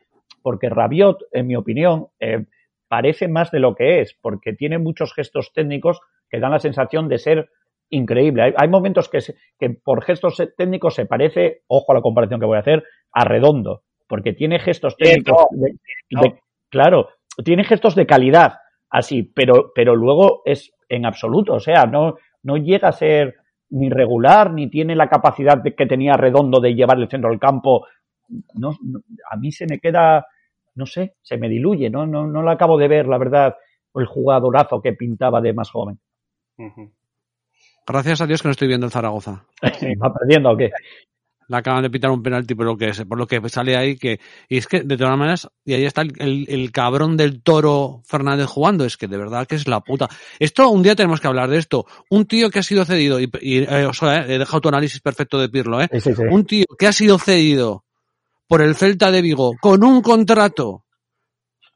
[0.41, 2.45] porque Rabiot, en mi opinión, eh,
[2.87, 7.07] parece más de lo que es, porque tiene muchos gestos técnicos que dan la sensación
[7.07, 7.49] de ser
[7.89, 8.41] increíble.
[8.43, 12.39] Hay, hay momentos que, se- que por gestos técnicos se parece, ojo a la comparación
[12.39, 12.83] que voy a hacer,
[13.13, 15.71] a redondo, porque tiene gestos técnicos, de-
[16.21, 17.09] de- claro,
[17.45, 18.53] tiene gestos de calidad,
[18.89, 23.35] así, pero, pero luego es en absoluto, o sea, no, no llega a ser
[23.69, 27.39] ni regular, ni tiene la capacidad de, que tenía redondo de llevar el centro del
[27.39, 27.85] campo.
[28.53, 30.25] No, no, a mí se me queda,
[30.75, 33.55] no sé, se me diluye, no, no, no lo acabo de ver, la verdad,
[33.95, 35.99] el jugadorazo que pintaba de más joven.
[37.85, 39.45] Gracias a Dios que no estoy viendo el Zaragoza.
[40.03, 40.71] ¿Va perdiendo o qué?
[41.49, 44.19] Le acaban de pitar un penalti por lo que por lo que sale ahí que
[44.49, 48.01] y es que de todas maneras y ahí está el, el- el cabrón del toro
[48.05, 48.83] Fernández jugando.
[48.83, 50.09] Es que de verdad que es la puta.
[50.39, 51.85] Esto un día tenemos que hablar de esto.
[52.09, 54.67] Un tío que ha sido cedido y, y, eh, o sea, eh, he dejado tu
[54.69, 55.87] análisis perfecto de Pirlo eh.
[55.93, 56.21] Sí, sí, sí.
[56.29, 57.85] un tío que ha sido cedido
[58.47, 60.83] por el Celta de Vigo con un contrato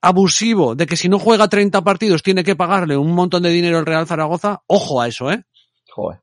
[0.02, 3.78] abusivo de que si no juega 30 partidos tiene que pagarle un montón de dinero
[3.78, 4.62] al Real Zaragoza.
[4.68, 5.44] Ojo a eso eh.
[5.94, 6.20] Joder.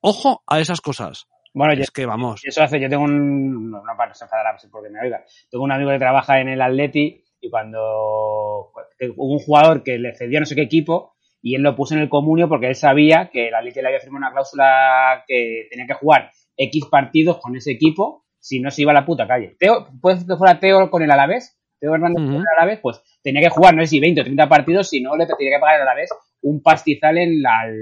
[0.00, 1.26] ojo a esas cosas
[1.58, 4.24] Bueno, yo, es que vamos eso hace, yo tengo un, no, no para no se
[4.24, 8.70] enfadará porque me oiga, tengo un amigo que trabaja en el Atleti y cuando
[9.16, 12.00] hubo un jugador que le cedió no sé qué equipo y él lo puso en
[12.00, 15.86] el comunio porque él sabía que el Atleti le había firmado una cláusula que tenía
[15.86, 19.56] que jugar X partidos con ese equipo si no se iba a la puta calle.
[19.58, 23.42] Teo, puede que fuera Teo con el Alavés, Teo Hernández con el Alavés, pues tenía
[23.42, 25.76] que jugar no sé si 20 o 30 partidos, si no le tenía que pagar
[25.76, 26.10] al Alavés
[26.42, 27.74] un pastizal en la- al,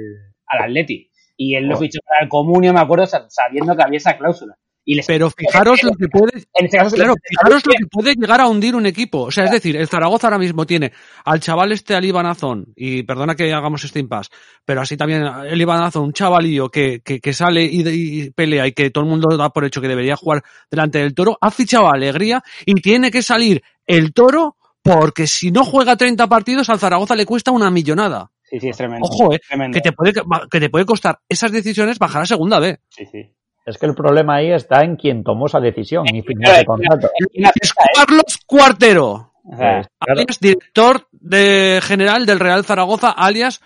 [0.47, 1.11] al Atleti.
[1.37, 1.79] Y él lo Oh.
[1.79, 4.55] fichó para el comunio, me acuerdo, sa- sabiendo que había esa cláusula.
[4.89, 7.87] Y les- pero fijaros lo que puede en este caso, Claro, les- fijaros lo que
[7.91, 9.23] puede llegar a hundir un equipo.
[9.23, 10.93] O sea, es decir, el Zaragoza ahora mismo tiene
[11.25, 14.31] al chaval este, al Ibanazón, y perdona que hagamos este impasse,
[14.65, 18.73] pero así también el Ibanazón, un chavalillo que, que, que sale y, y pelea y
[18.73, 21.89] que todo el mundo da por hecho que debería jugar delante del toro, ha fichado
[21.89, 26.79] a Alegría y tiene que salir el toro porque si no juega 30 partidos al
[26.79, 28.31] Zaragoza le cuesta una millonada.
[28.49, 29.07] Sí, sí, es tremendo.
[29.11, 29.75] Ojo, eh, Tremendo.
[29.75, 30.13] que te puede,
[30.51, 32.79] que te puede costar esas decisiones bajar a segunda B.
[32.89, 33.33] Sí, sí.
[33.65, 37.11] Es que el problema ahí está en quien tomó esa decisión y firmó ese contrato.
[37.33, 37.75] Y una Es ¿eh?
[37.95, 39.33] Carlos Cuartero.
[39.45, 40.21] O sea, Claro.
[40.21, 43.61] alias director de general del Real Zaragoza, alias,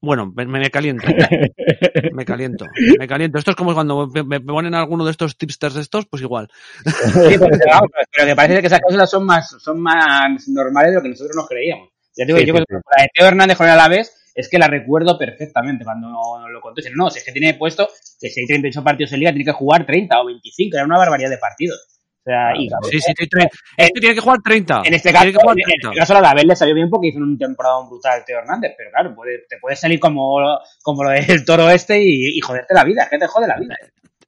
[0.00, 1.06] bueno, me, me caliento,
[2.12, 2.64] me caliento,
[2.98, 3.38] me caliento.
[3.38, 6.48] Esto es como cuando me, me ponen alguno de estos tipsters de estos, pues igual.
[6.84, 11.08] Sí, pero, que parece que esas cláusulas son más, son más normales de lo que
[11.10, 11.88] nosotros nos creíamos.
[12.16, 14.58] Ya te digo, Sí, yo sí, la de Teo Hernández con el Alavés es que
[14.58, 16.08] la recuerdo perfectamente cuando
[16.48, 16.82] lo conté.
[16.94, 17.88] No, si es que tiene puesto
[18.20, 20.98] que si hay 38 partidos en liga tiene que jugar 30 o 25, era una
[20.98, 21.78] barbaridad de partidos.
[22.22, 24.82] O sea, y Sí, sí, sí, tre- este tiene que jugar 30.
[24.84, 25.88] en este caso, tiene que jugar en 30.
[25.88, 28.90] este caso al Alavés le salió bien porque hizo un temporada brutal Teo Hernández, pero
[28.90, 30.36] claro, puede, te puede salir como,
[30.82, 33.56] como lo del toro este y, y joderte la vida, es que te jode la
[33.58, 33.74] vida.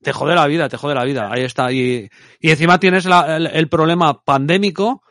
[0.03, 1.31] Te jode la vida, te jode la vida.
[1.31, 1.71] Ahí está.
[1.71, 2.09] Y,
[2.41, 5.03] y encima tienes la- el, el problema pandémico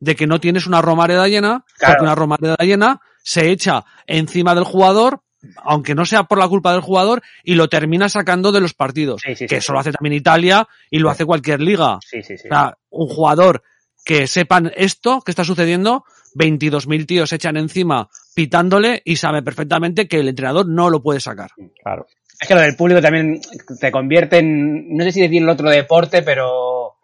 [0.00, 1.94] de que no tienes una romareda llena, Claro.
[1.94, 5.22] porque una romareda llena se echa encima del jugador,
[5.56, 9.22] aunque no sea por la culpa del jugador, y lo termina sacando de los partidos.
[9.24, 11.98] Sí, sí, que sí, eso lo hace también Italia y lo hace cualquier liga.
[12.02, 12.48] Sí, sí, sí.
[12.48, 13.62] O sea, un jugador
[14.04, 20.06] que sepan esto que está sucediendo, 22.000 tíos se echan encima pitándole y sabe perfectamente
[20.06, 21.52] que el entrenador no lo puede sacar.
[21.82, 22.06] Claro.
[22.40, 23.40] Es que lo del público también
[23.80, 26.96] te convierte en, no sé si decir el otro deporte, pero,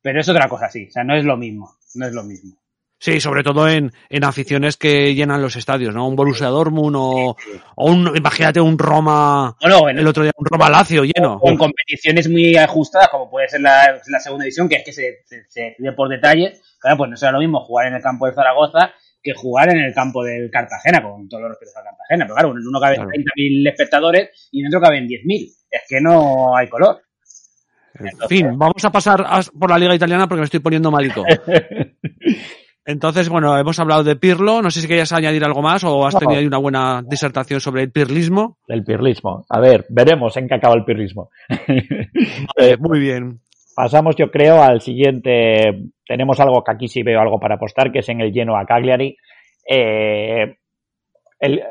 [0.00, 0.86] pero es otra cosa, sí.
[0.88, 1.76] O sea, no es lo mismo.
[1.94, 2.56] No es lo mismo.
[2.98, 6.08] Sí, sobre todo en, en aficiones que llenan los estadios, ¿no?
[6.08, 7.36] Un Borussia Dortmund o,
[7.76, 11.38] o un, imagínate un Roma, Bueno, en, el otro día un Roma Lazio lleno.
[11.44, 15.18] en competiciones muy ajustadas, como puede ser la, la segunda división, que es que se,
[15.26, 16.54] se, se por detalle.
[16.80, 19.78] Claro, pues no será lo mismo jugar en el campo de Zaragoza que jugar en
[19.78, 22.24] el campo del Cartagena, con todos los respetos a Cartagena.
[22.24, 23.10] Pero claro, en uno caben Claro.
[23.10, 25.52] 30.000 espectadores y en otro caben 10.000.
[25.70, 27.02] Es que no hay color.
[27.98, 31.24] En fin, vamos a pasar a- por la liga italiana porque me estoy poniendo malico.
[32.86, 36.14] Entonces, bueno, hemos hablado de Pirlo, no sé si querías añadir algo más o has
[36.14, 36.20] No.
[36.20, 38.58] tenido ahí una buena disertación sobre el pirlismo.
[38.68, 39.44] El pirlismo.
[39.50, 41.30] A ver, veremos en qué acaba el pirlismo.
[42.80, 43.40] Muy bien.
[43.74, 45.82] Pasamos, yo creo, al siguiente.
[46.06, 49.16] Tenemos algo que aquí sí veo algo para apostar, que es en el Genoa Cagliari.
[49.68, 50.56] Eh,
[51.40, 51.62] el,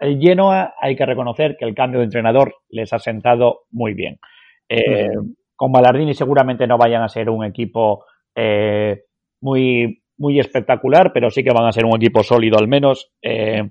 [0.00, 4.18] el Genoa, hay que reconocer que el cambio de entrenador les ha sentado muy bien.
[4.68, 5.08] Eh,
[5.54, 8.04] Con Ballardini seguramente no vayan a ser un equipo
[8.34, 9.02] eh,
[9.40, 13.10] muy, muy espectacular, pero sí que van a ser un equipo sólido al menos.
[13.22, 13.62] eh,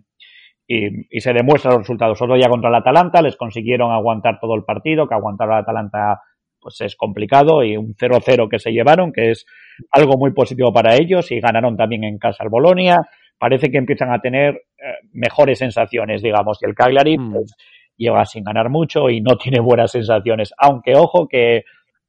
[0.68, 2.22] y, y se demuestran los resultados.
[2.22, 6.22] Otro día contra el Atalanta les consiguieron aguantar todo el partido, que aguantar al Atalanta
[6.62, 9.46] pues es complicado y un 0-0 que se llevaron, que es
[9.92, 13.10] algo muy positivo para ellos y ganaron también en casa al Bolonia.
[13.38, 17.34] Parece que empiezan a tener eh, mejores sensaciones, digamos, y el Cagliari Mm.
[17.34, 17.56] pues,
[17.98, 20.54] lleva sin ganar mucho y no tiene buenas sensaciones.
[20.58, 21.64] Aunque ojo que,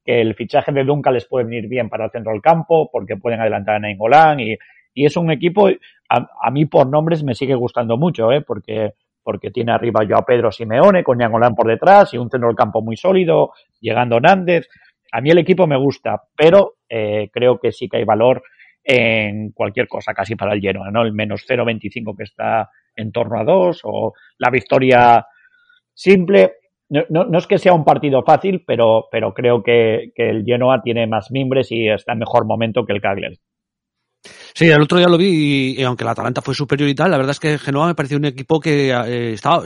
[0.05, 3.17] que el fichaje de Duncan les puede venir bien para el centro del campo, porque
[3.17, 4.57] pueden adelantar a Nainggolan y,
[4.95, 5.69] y es un equipo,
[6.09, 8.43] a, a mí por nombres me sigue gustando mucho, ¿eh?
[8.43, 12.57] porque, porque tiene arriba a Pedro Simeone con Nainggolan por detrás y un centro del
[12.57, 14.69] campo muy sólido, llegando Nández.
[15.13, 18.43] A mí el equipo me gusta, pero eh, creo que sí que hay valor
[18.85, 21.03] en cualquier cosa, casi para el Genoa, ¿no?
[21.03, 25.25] El menos 0,25 que está en torno a 2 o la victoria
[25.95, 26.55] simple.
[26.93, 30.45] No, no, no es que sea un partido fácil, pero, pero creo que, que el
[30.45, 33.41] Genoa tiene más mimbres y está en mejor momento que el Cagliari.
[34.55, 37.11] Sí, el otro día lo vi y, y aunque el Atalanta fue superior y tal,
[37.11, 39.65] la verdad es que Genoa me pareció un equipo que eh, estaba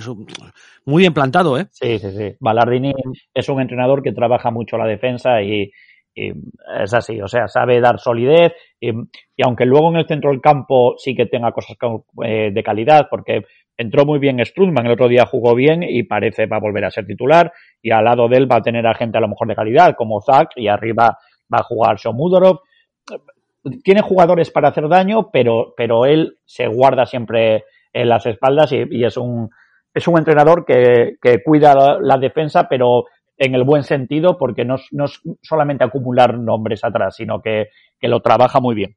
[0.84, 1.66] muy bien plantado, ¿eh?
[1.70, 2.34] Sí, sí, sí.
[2.40, 2.92] Ballardini
[3.34, 5.70] es un entrenador que trabaja mucho la defensa y,
[6.14, 6.32] y
[6.82, 8.90] es así, o sea, sabe dar solidez y,
[9.36, 12.62] y aunque luego en el centro del campo sí que tenga cosas co- eh, de
[12.62, 13.42] calidad, porque
[13.76, 16.90] entró muy bien Strutman, el otro día jugó bien y parece va a volver a
[16.90, 19.48] ser titular y al lado de él va a tener a gente a lo mejor
[19.48, 21.18] de calidad como Zach y arriba
[21.52, 22.60] va a jugar Shomudorov.
[23.82, 29.04] Tiene jugadores para hacer daño, pero, pero él se guarda siempre en las espaldas y,
[29.04, 29.50] es un
[29.92, 33.04] es un entrenador que, que cuida la, defensa, pero
[33.38, 38.08] en el buen sentido, porque no, no es solamente acumular nombres atrás, sino que, que
[38.08, 38.94] lo trabaja muy bien.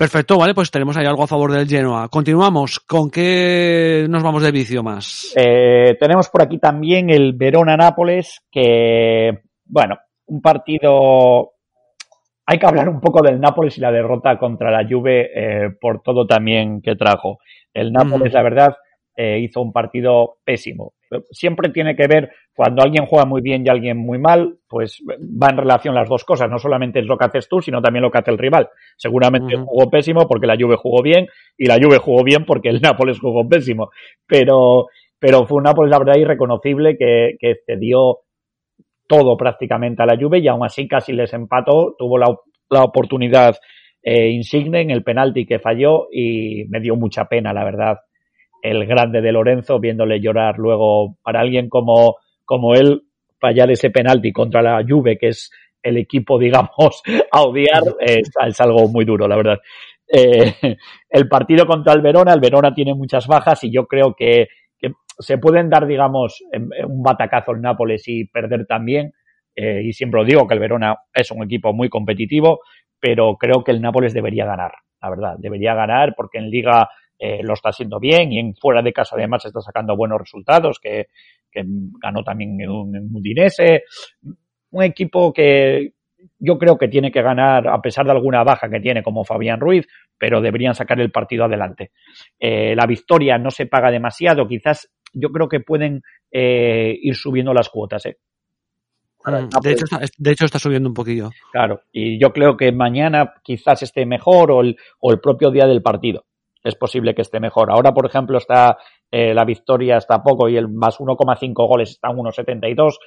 [0.00, 2.08] Perfecto, vale, pues tenemos ahí algo a favor del Genoa.
[2.08, 2.80] Continuamos.
[2.80, 5.34] ¿Con qué nos vamos de vicio más?
[5.36, 11.50] Eh, tenemos por aquí también el Verona-Nápoles, que, bueno, un partido...
[12.46, 16.00] Hay que hablar un poco del Nápoles y la derrota contra la Juve eh, por
[16.00, 17.38] todo también que trajo.
[17.74, 18.36] El Nápoles, Ujú.
[18.38, 18.76] la verdad,
[19.22, 20.94] eh, hizo un partido pésimo.
[21.30, 25.50] Siempre tiene que ver, cuando alguien juega muy bien y alguien muy mal, pues va
[25.50, 26.48] en relación las dos cosas.
[26.48, 28.70] No solamente es lo que haces tú, sino también lo que hace el rival.
[28.96, 31.26] Seguramente jugó pésimo porque la Juve jugó bien
[31.58, 33.90] y la Juve jugó bien porque el Nápoles jugó pésimo.
[34.26, 34.86] Pero,
[35.18, 38.20] pero fue un Nápoles, la verdad, irreconocible que, que cedió
[39.06, 41.94] todo prácticamente a la Juve y aún así casi les empató.
[41.98, 42.34] Tuvo la,
[42.70, 43.56] la oportunidad
[44.02, 47.98] eh, insigne en el penalti que falló y me dio mucha pena, la verdad,
[48.62, 53.02] el grande de Lorenzo viéndole llorar luego para alguien como, como él
[53.38, 55.50] fallar ese penalti contra la Juve, que es
[55.82, 59.58] el equipo, digamos, a odiar, es, algo muy duro, la verdad.
[60.06, 60.54] Eh,
[61.10, 64.92] el partido contra el Verona, el Verona tiene muchas bajas y yo creo que, que
[65.18, 69.12] se pueden dar, digamos, en- en un batacazo el Nápoles y perder también.
[69.54, 72.60] Eh, y siempre lo digo que el Verona es un equipo muy competitivo,
[73.00, 76.88] pero creo que el Nápoles debería ganar, la verdad, debería ganar porque en Liga
[77.20, 80.80] eh, lo está haciendo bien y en fuera de casa además está sacando buenos resultados,
[80.80, 81.06] que,
[81.52, 81.62] que
[82.02, 83.82] ganó también en, un- en Udinese.
[84.72, 85.92] Un equipo que
[86.38, 89.58] yo creo que tiene que ganar, a pesar de alguna baja que tiene como Fabián
[89.60, 89.86] Ruiz,
[90.18, 91.92] pero deberían sacar el partido adelante.
[92.38, 97.52] Eh, la victoria no se paga demasiado, quizás yo creo que pueden eh, ir subiendo
[97.52, 98.06] las cuotas.
[98.06, 98.18] ¿eh?
[99.24, 101.30] Mm, De hecho, está, de hecho, está subiendo un poquillo.
[101.52, 105.66] Claro, y yo creo que mañana quizás esté mejor o el, o el propio día
[105.66, 106.24] del partido.
[106.62, 107.70] Es posible que esté mejor.
[107.70, 108.76] Ahora, por ejemplo, está
[109.10, 112.98] eh, la victoria está poco y el más 1,5 goles está en 1,72.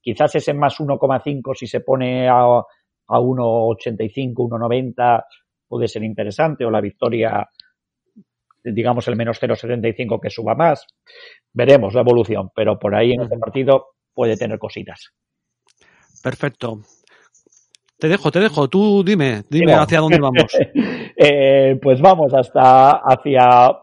[0.00, 5.24] Quizás ese más 1,5 si se pone a, a 1,85, 1,90
[5.68, 7.48] puede ser interesante o la victoria,
[8.64, 10.86] digamos, el menos 0,75 que suba más.
[11.52, 15.12] Veremos la evolución, pero por ahí en este partido puede tener cositas.
[16.22, 16.80] Perfecto.
[18.02, 18.66] Te dejo, te dejo.
[18.66, 20.52] Tú dime, dime hacia dónde vamos.
[21.16, 23.78] eh, pues vamos hasta hacia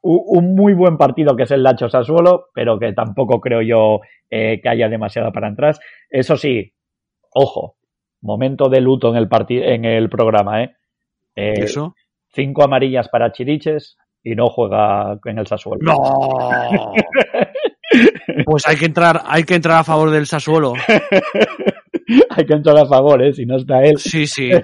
[0.00, 4.00] un muy buen partido que es el Lacho Sassuolo, pero que tampoco creo yo
[4.30, 5.78] eh, que haya demasiado para atrás.
[6.08, 6.72] Eso sí,
[7.34, 7.76] ojo,
[8.22, 10.74] momento de luto en el en el programa, ¿eh?
[11.36, 11.94] Eh, Eso.
[12.32, 15.80] Cinco amarillas para Chiriches y no juega en el Sassuolo.
[15.82, 16.94] No.
[18.44, 20.72] Pues hay que entrar, hay que entrar a favor del Sassuolo.
[22.30, 23.32] Hay que entrar a favor, ¿eh?
[23.32, 23.98] Si no está él.
[23.98, 24.50] Sí, sí.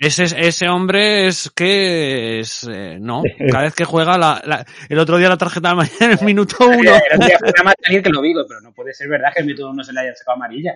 [0.00, 3.22] Ese, ese hombre es que es eh, no.
[3.50, 6.54] Cada vez que juega la, la- el otro día la tarjeta amarilla en el minuto
[6.60, 6.78] uno.
[6.82, 9.72] Día nada más salir que lo digo, pero no puede ser verdad que el método
[9.74, 10.74] no se le haya sacado amarilla.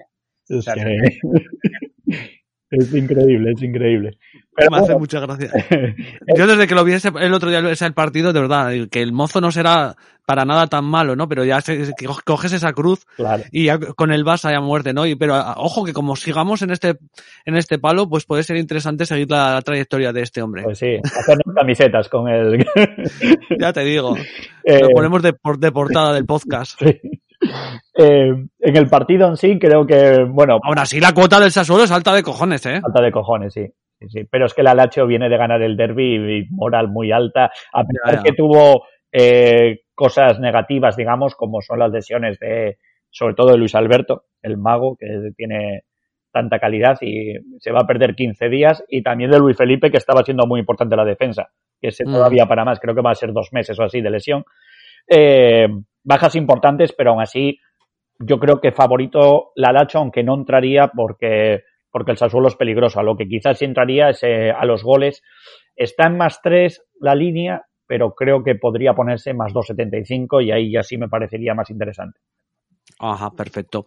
[0.49, 1.21] Es, sea, que-
[2.73, 4.19] es increíble, es increíble.
[4.55, 5.51] Pero Me hace mucha gracia.
[6.37, 9.01] Yo desde que lo vi ese- el otro día ese el partido, de verdad, que
[9.03, 9.95] el mozo no será
[10.27, 11.27] para nada tan malo, ¿no?
[11.29, 11.91] Pero ya se-
[12.25, 13.43] coges esa cruz claro.
[13.51, 15.07] y ya con el Barça ya muerte, ¿no?
[15.07, 16.97] Y, pero a- ojo que como sigamos en este
[17.47, 20.63] en este palo, pues puede ser interesante seguir la, trayectoria de este hombre.
[20.65, 22.65] Pues sí, hacernos camisetas con el.
[23.59, 24.17] Ya te digo.
[24.65, 26.79] Eh, Lo ponemos de, de portada del podcast.
[26.79, 27.01] sí.
[27.99, 28.31] Eh,
[28.61, 31.91] en el partido en sí, creo que, bueno, Aún así, la cuota del Sassuolo es
[31.91, 32.81] alta de cojones, ¿eh?
[32.81, 33.67] falta de cojones, sí.
[34.01, 34.25] Sí, sí.
[34.31, 37.85] Pero es que la Lazio viene de ganar el derby y moral muy alta, a
[37.85, 38.23] pesar Ya, ya.
[38.23, 42.79] que tuvo eh, cosas negativas, digamos, como son las lesiones de,
[43.11, 45.83] sobre todo de Luis Alberto, el mago, que tiene
[46.33, 49.99] tanta calidad y se va a perder 15 días, y también de Luis Felipe, que
[49.99, 51.49] estaba siendo muy importante la defensa,
[51.81, 52.13] que ese Mm.
[52.13, 54.43] todavía para más, creo que va a ser dos meses o así de lesión.
[55.09, 55.67] Eh,
[56.05, 57.59] bajas importantes, pero aún así
[58.19, 63.01] yo creo que favorito la Lacho, aunque no entraría porque, porque el Sassuolo es peligroso.
[63.01, 65.23] A lo que quizás sí entraría es eh, a los goles.
[65.75, 70.71] Está en más 3 la línea, pero creo que podría ponerse más 2.75 y ahí
[70.73, 72.21] ya sí me parecería más interesante.
[72.99, 73.85] Ajá, perfecto.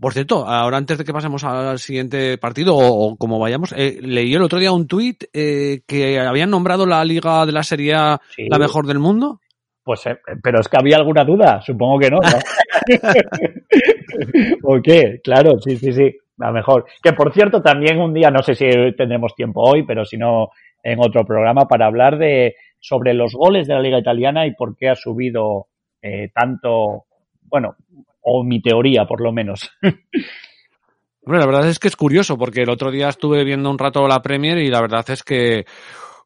[0.00, 3.98] Por cierto, ahora antes de que pasemos al siguiente partido o, o como vayamos, eh,
[4.00, 7.94] leí el otro día un tuit eh, que habían nombrado la liga de la Serie
[7.94, 8.46] A Sí.
[8.48, 9.40] la mejor del mundo.
[9.86, 12.18] Pues, eh, pero es que había alguna duda, supongo que no.
[12.18, 12.38] ¿no?
[14.64, 15.20] ¿O qué?
[15.22, 16.86] Claro, sí, sí, sí, la mejor.
[17.00, 18.66] Que por cierto, también un día, no sé si
[18.96, 20.48] tendremos tiempo hoy, pero si no,
[20.82, 24.76] en otro programa para hablar de sobre los goles de la Liga Italiana y por
[24.76, 25.68] qué ha subido
[26.02, 27.04] eh, tanto,
[27.44, 27.76] bueno,
[28.22, 29.70] o mi teoría por lo menos.
[31.28, 34.06] Bueno, la verdad es que es curioso porque el otro día estuve viendo un rato
[34.06, 35.64] la Premier y la verdad es que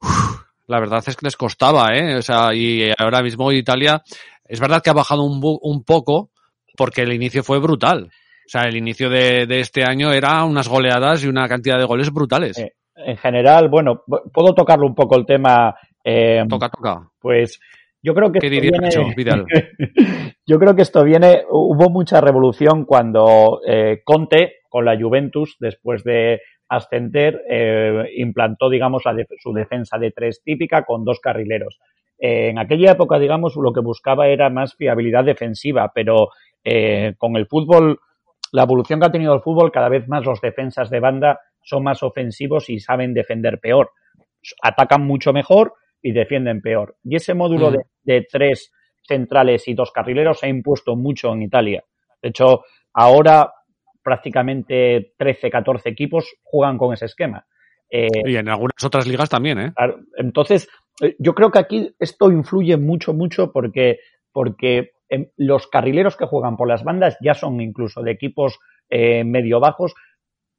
[0.03, 2.16] uf, la verdad es que les costaba, ¿eh?
[2.16, 4.03] O sea, y ahora mismo Italia
[4.45, 6.31] es verdad que ha bajado un, poco
[6.77, 8.05] porque el inicio fue brutal.
[8.05, 11.85] O sea, el inicio de, de este año era unas goleadas y una cantidad de
[11.85, 12.59] goles brutales.
[12.59, 14.03] Eh, En general, bueno,
[14.33, 15.75] puedo tocarlo un poco el tema.
[16.05, 17.09] eh, Toca, toca.
[17.21, 17.61] Pues
[18.03, 19.45] yo creo que ¿Qué esto diría viene- Nacho Vidal?
[20.47, 26.03] Yo creo que esto viene, hubo mucha revolución cuando eh, Conte con la Juventus, después
[26.03, 26.41] de
[26.71, 31.81] ascender, eh, implantó, digamos, la su defensa de tres típica con dos carrileros.
[32.16, 36.29] Eh, en aquella época, digamos, lo que buscaba era más fiabilidad defensiva, pero
[36.62, 37.99] eh, con el fútbol,
[38.53, 41.83] la evolución que ha tenido el fútbol, cada vez más los defensas de banda son
[41.83, 43.91] más ofensivos y saben defender peor.
[44.62, 46.95] Atacan mucho mejor y defienden peor.
[47.03, 47.75] Y ese módulo Mm.
[47.75, 51.83] de, de tres centrales y dos carrileros se ha impuesto mucho en Italia.
[52.23, 52.62] De hecho,
[52.95, 53.51] ahora
[54.03, 57.46] prácticamente 13, 14 equipos juegan con ese esquema.
[57.90, 59.72] Eh, Y en algunas otras ligas también, ¿eh?
[60.16, 60.68] Entonces,
[61.03, 63.98] eh, yo creo que aquí esto influye mucho, mucho porque,
[64.32, 69.24] porque em, los carrileros que juegan por las bandas ya son incluso de equipos eh,
[69.24, 69.94] medio bajos,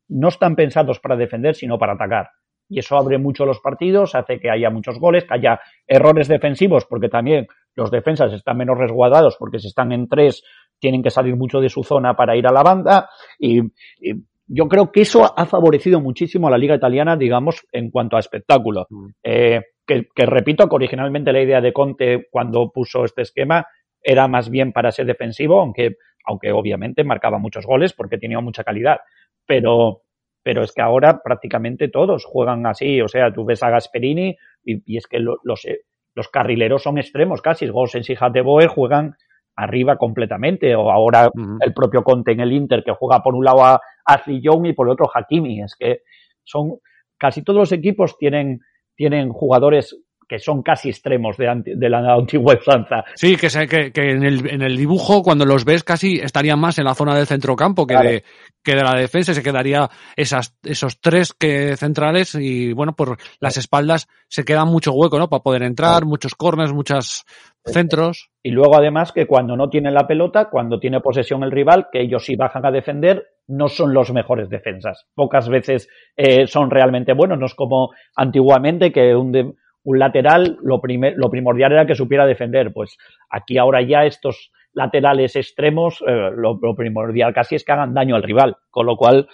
[0.09, 2.29] no están pensados para defender, sino para atacar.
[2.67, 6.85] Y eso abre mucho los partidos, hace que haya muchos goles, que haya errores defensivos,
[6.85, 10.43] porque también los defensas están menos resguardados, porque si están en tres,
[10.81, 13.09] tienen que salir mucho de su zona para ir a la banda.
[13.39, 14.15] Y, y
[14.47, 18.19] yo creo que eso ha favorecido muchísimo a la liga italiana, digamos, en cuanto a
[18.19, 18.87] espectáculo.
[18.89, 19.07] Mm.
[19.23, 23.65] Eh, que, que repito que originalmente la idea de Conte cuando puso este esquema
[24.03, 28.63] era más bien para ser defensivo, aunque, aunque obviamente marcaba muchos goles porque tenía mucha
[28.63, 28.97] calidad.
[29.45, 30.01] Pero,
[30.43, 32.99] pero es que ahora prácticamente todos juegan así.
[33.01, 35.81] O sea, tú ves a Gasperini y, y es que lo- los, eh,
[36.15, 37.67] los carrileros son extremos casi.
[37.67, 39.15] Gosens y Boer juegan
[39.55, 40.75] arriba completamente.
[40.75, 41.29] O ahora
[41.59, 44.73] el propio Conte en el Inter que juega por un lado a Ashley Young y
[44.73, 45.61] por el otro Hakimi.
[45.61, 46.01] Es que
[46.43, 46.79] son
[47.17, 48.59] casi todos los equipos tienen,
[48.95, 49.97] tienen jugadores
[50.31, 53.03] que son casi extremos de, anti- de la antigua usanza.
[53.15, 56.57] Sí, que, sé que, que en, el, en el dibujo, cuando los ves, casi estarían
[56.57, 58.09] más en la zona del centrocampo que, Claro.
[58.09, 58.23] de,
[58.63, 59.33] que de la defensa.
[59.33, 64.93] Se quedaría esas, esos tres que centrales y, bueno, por las espaldas se queda mucho
[64.93, 65.27] hueco, ¿no?
[65.27, 67.25] Para poder entrar, muchos corners, muchos
[67.65, 68.29] centros.
[68.41, 72.01] Y luego además que cuando no tienen la pelota, cuando tiene posesión el rival, que
[72.01, 75.05] ellos sí bajan a defender, no son los mejores defensas.
[75.13, 79.53] Pocas veces eh, son realmente buenos, no es como antiguamente que un, de-
[79.83, 82.71] un lateral lo, primer- lo primordial era que supiera defender.
[82.73, 82.97] Pues
[83.29, 88.15] aquí ahora ya estos laterales extremos, eh, lo, lo primordial casi es que hagan daño
[88.15, 88.57] al rival.
[88.69, 89.27] Con lo cual,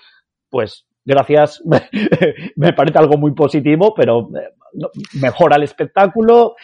[0.49, 1.61] pues gracias,
[2.55, 4.49] me parece algo muy positivo, pero eh,
[5.21, 6.55] mejora el espectáculo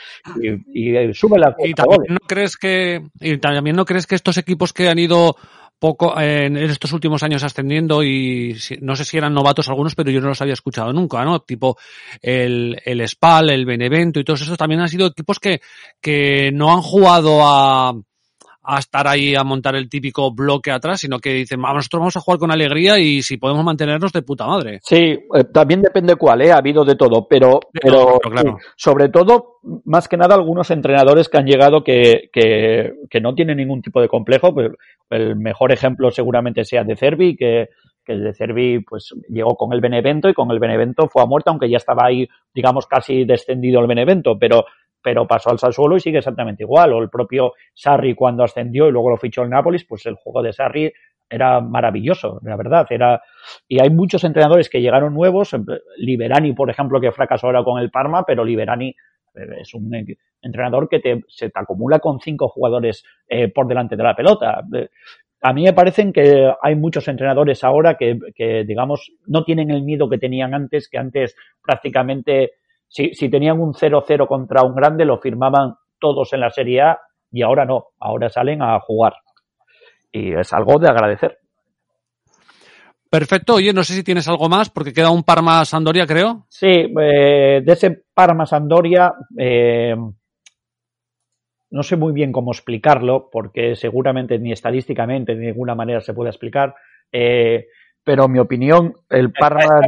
[0.41, 0.49] y,
[0.91, 4.37] y, eh, sube la Y también no crees que, y también no crees que estos
[4.37, 5.35] equipos que han ido
[5.83, 10.21] poco en estos últimos años ascendiendo y no sé si eran novatos algunos, pero yo
[10.21, 11.41] no los había escuchado nunca, ¿no?
[11.41, 11.77] Tipo
[12.21, 15.59] el, el Spal, el Benevento y todos esos también han sido equipos que,
[15.99, 17.93] que no han jugado a,
[18.63, 22.17] a estar ahí a montar el típico bloque atrás, sino que dicen, "Va, nosotros vamos
[22.17, 24.79] a jugar con alegría y si podemos mantenernos de puta madre.
[24.83, 26.51] Sí, eh, también depende cuál, ¿eh?
[26.51, 28.57] ha habido de todo, pero, De pero todo, claro, claro.
[28.59, 33.33] sí, sobre todo, más que nada, algunos entrenadores que han llegado que, que, que no
[33.35, 34.53] tienen ningún tipo de complejo.
[34.53, 34.71] pues,
[35.09, 37.67] el mejor ejemplo seguramente sea de Cervi, que,
[38.05, 41.25] que el de Cervi pues llegó con el Benevento y con el Benevento fue a
[41.25, 44.65] muerte, aunque ya estaba ahí, digamos, casi descendido el Benevento, pero
[45.03, 46.93] pero pasó al Sassuolo y sigue exactamente igual.
[46.93, 50.41] O el propio Sarri cuando ascendió y luego lo fichó el Nápoles, pues el juego
[50.41, 50.91] de Sarri
[51.29, 52.85] era maravilloso, la verdad.
[52.89, 53.21] Era,
[53.67, 55.55] y hay muchos entrenadores que llegaron nuevos,
[55.97, 59.91] Liberani, por ejemplo, que fracasó ahora con el Parma, pero Liberani eh, es un
[60.41, 64.61] entrenador que te, se te acumula con cinco jugadores eh, por delante de la pelota.
[64.73, 64.89] Eh,
[65.41, 69.83] a mí me parecen que hay muchos entrenadores ahora que, que, digamos, no tienen el
[69.83, 72.51] miedo que tenían antes, que antes prácticamente,
[72.93, 76.99] si, si tenían un 0-0 contra un grande, lo firmaban todos en la Serie A
[77.31, 79.13] y ahora no, ahora salen a jugar.
[80.11, 81.39] Y es algo de agradecer.
[83.09, 83.55] Perfecto.
[83.55, 86.45] Oye, no sé si tienes algo más, porque queda un Parma Sandoria, creo.
[86.49, 89.95] Sí, eh, de ese Parma Sandoria, eh,
[91.71, 96.13] no sé muy bien cómo explicarlo, porque seguramente ni estadísticamente ni de ninguna manera se
[96.13, 96.75] puede explicar.
[97.11, 97.65] Eh,
[98.03, 99.81] pero en mi opinión, el Parma.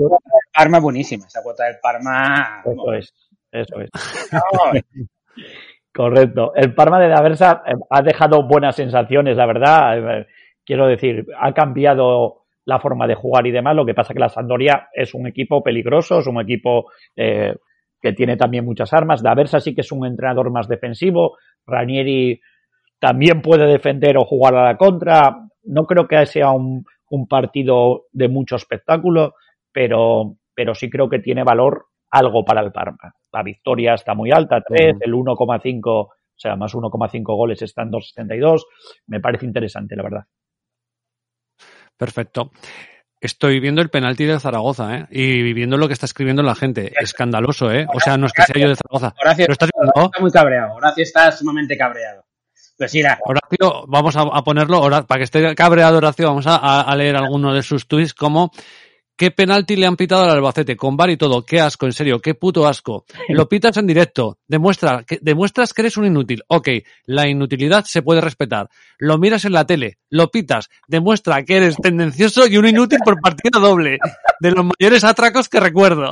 [0.56, 1.26] Parma es buenísima.
[1.26, 2.64] Esa cuota del Parma.
[2.66, 3.14] Eso es,
[3.52, 3.90] eso es.
[5.94, 6.54] Correcto.
[6.56, 10.26] El Parma de Daversa ha dejado buenas sensaciones, la verdad.
[10.66, 13.76] Quiero decir, ha cambiado la forma de jugar y demás.
[13.76, 17.56] Lo que pasa que la Sandoria es un equipo peligroso, es un equipo eh,
[18.02, 19.22] que tiene también muchas armas.
[19.22, 21.38] Daversa sí que es un entrenador más defensivo.
[21.66, 22.42] Ranieri
[23.00, 25.48] también puede defender o jugar a la contra.
[25.64, 29.36] No creo que sea un, un partido de mucho espectáculo,
[29.72, 33.14] pero, pero sí creo que tiene valor algo para el Parma.
[33.32, 37.92] La victoria está muy alta, 3, el 1,5, o sea, más 1,5 goles está en
[37.92, 38.62] 2,72.
[39.08, 40.24] Me parece interesante, la verdad.
[41.98, 42.52] Perfecto.
[43.20, 45.08] Estoy viendo el penalti de Zaragoza, ¿eh?
[45.10, 46.94] Y viendo lo que está escribiendo la gente.
[47.00, 47.88] Escandaloso, ¿eh?
[47.94, 49.16] O sea, no es que sea yo de Zaragoza.
[49.20, 50.06] Horacio, ¿Lo estás viendo?
[50.12, 50.76] está muy cabreado.
[50.76, 52.24] Horacio está sumamente cabreado.
[52.78, 56.58] Pues sí, la- Horacio, vamos a, a ponerlo, para que esté cabreado Horacio, vamos a,
[56.58, 58.52] a- a leer alguno de sus tweets como
[59.18, 60.76] ¿Qué penalti le han pitado al Albacete?
[60.76, 61.46] Con bar y todo.
[61.46, 62.20] Qué asco, en serio.
[62.20, 63.06] Qué puto asco.
[63.30, 64.40] Lo pitas en directo.
[64.46, 66.44] Demuestra que, demuestras que eres un inútil.
[66.48, 66.68] Ok,
[67.06, 68.70] la inutilidad se puede respetar.
[68.98, 70.00] Lo miras en la tele.
[70.10, 70.70] Lo pitas.
[70.88, 74.00] Demuestra que eres tendencioso y un inútil por partida doble.
[74.42, 76.12] De los mayores atracos que recuerdo.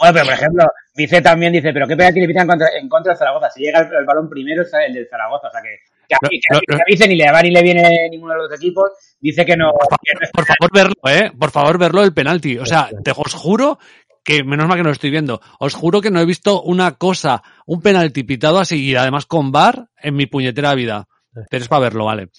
[0.00, 0.64] Bueno, pero por ejemplo,
[0.94, 3.48] dice también, dice, pero qué penalti le pitan contra, en contra del Zaragoza.
[3.50, 5.48] Si llega el, el balón primero es el del Zaragoza.
[5.48, 5.78] O sea que,
[6.08, 8.90] que, que, que a mí ni le va ni le viene ninguno de los equipos.
[9.20, 9.72] Dice que no.
[10.02, 11.32] que no es Por favor, verlo, eh.
[11.38, 12.58] Por favor, verlo el penalti.
[12.58, 13.78] O sea, te os juro
[14.26, 16.92] que, menos mal que no lo estoy viendo, os juro que no he visto una
[16.96, 21.08] cosa, un penalti pitado así y además con bar en mi puñetera vida.
[21.48, 22.30] Pero es para verlo, vale.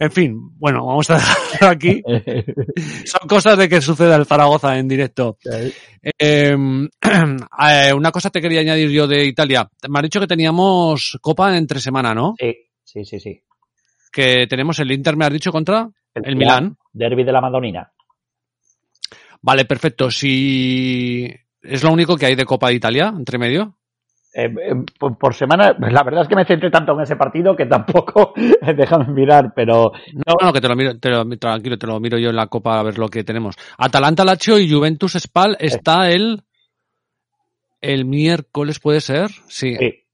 [0.00, 2.02] En fin, bueno, vamos a dejarlo aquí.
[3.04, 5.38] Son cosas de que suceda el Zaragoza en directo.
[5.44, 9.68] Eh, eh, una cosa te quería añadir yo de Italia.
[9.88, 12.34] Me has dicho que teníamos Copa entre semana, ¿no?
[12.38, 12.54] Sí,
[12.84, 13.42] sí, sí, sí.
[14.12, 15.90] Que tenemos el Inter, me has dicho, contra
[16.24, 16.76] el Milán.
[16.92, 17.92] Derby de la Madonina.
[19.42, 20.10] Vale, perfecto.
[20.10, 23.74] Si es lo único que hay de Copa de Italia entre medio.
[24.34, 27.56] Eh, eh, por, por semana, la verdad es que me centré tanto en ese partido
[27.56, 28.34] que tampoco
[28.76, 32.18] déjame mirar, pero No, no, que te lo miro, te lo, tranquilo, te lo miro
[32.18, 33.56] yo en la Copa a ver lo que tenemos.
[33.78, 36.42] Atalanta Lazio y Juventus Spal está el
[37.80, 40.04] el miércoles puede ser, sí, sí.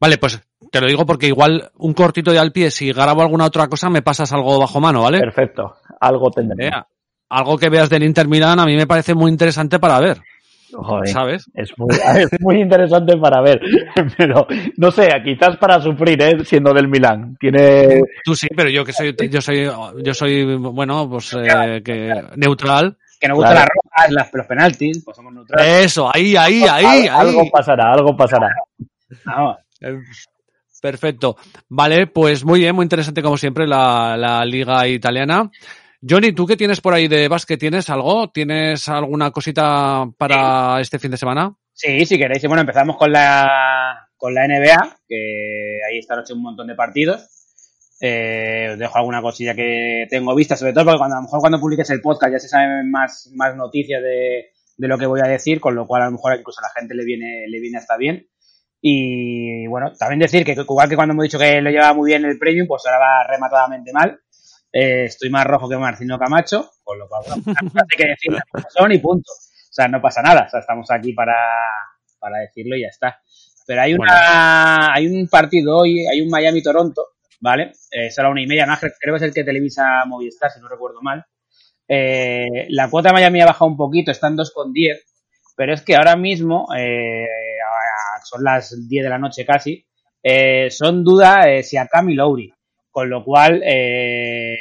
[0.00, 0.40] Vale, pues
[0.70, 3.88] te lo digo porque igual un cortito de al pie, si grabo alguna otra cosa
[3.90, 5.20] me pasas algo bajo mano, ¿vale?
[5.20, 6.68] Perfecto, algo tendré.
[6.68, 6.72] Eh,
[7.30, 10.18] algo que veas del Inter Milán a mí me parece muy interesante para ver,
[10.72, 11.50] Joder, ¿sabes?
[11.54, 11.88] es muy,
[12.20, 13.60] es muy interesante para ver,
[14.18, 16.44] pero no sé, quizás para sufrir, ¿eh?
[16.44, 17.36] siendo del Milán.
[17.40, 19.68] Tiene Tú sí, pero yo que soy yo soy
[20.04, 22.96] yo soy bueno, pues eh, que neutral.
[23.18, 23.68] que nos gustan Claro.
[23.68, 25.86] las rojas, las, los penaltis, pues somos neutrales.
[25.86, 27.06] Eso, ahí, ahí, ahí, ahí.
[27.08, 28.48] algo pasará, algo pasará.
[29.24, 29.56] Vamos.
[29.86, 29.98] Eh,
[30.80, 31.36] Perfecto.
[31.68, 35.50] Vale, pues muy bien, muy interesante como siempre la, la liga italiana.
[36.08, 37.58] Johnny, ¿tú qué tienes por ahí de básquet?
[37.58, 38.30] ¿Tienes algo?
[38.30, 41.54] ¿Tienes alguna cosita para este fin de semana?
[41.72, 42.44] Sí, si queréis.
[42.44, 46.74] Y Bueno, empezamos con la, con la NBA, que ahí esta noche un montón de
[46.74, 47.28] partidos.
[48.00, 51.40] Eh, os dejo alguna cosilla que tengo vista, sobre todo porque cuando, a lo mejor
[51.40, 55.20] cuando publiques el podcast ya se saben más, más noticias de, de lo que voy
[55.20, 57.58] a decir, con lo cual a lo mejor incluso a la gente le viene, le
[57.58, 58.28] viene hasta bien.
[58.80, 62.24] Y bueno, también decir que igual que cuando hemos dicho que lo llevaba muy bien
[62.24, 64.20] el premium, pues ahora va rematadamente mal.
[64.72, 67.42] Eh, estoy más rojo que Marcino Camacho, con lo cual bueno,
[67.90, 69.30] hay que decir las cosas son y punto.
[69.32, 70.44] O sea, no pasa nada.
[70.46, 71.34] O sea, estamos aquí para,
[72.18, 73.20] para decirlo y ya está.
[73.66, 77.02] Pero hay una, hay un partido hoy, hay un Miami-Toronto,
[77.40, 77.72] ¿vale?
[77.90, 80.50] Eh, es a la una y media, más, creo que es el que televisa Movistar,
[80.52, 81.24] si no recuerdo mal.
[81.88, 84.98] Eh, la cuota de Miami ha bajado un poquito, está en 2,10,
[85.56, 87.26] pero es que ahora mismo, eh,
[88.28, 89.86] son las 10 de la noche casi,
[90.22, 92.52] eh, son duda eh, si a Cam y Lowry,
[92.90, 94.56] con lo cual eh,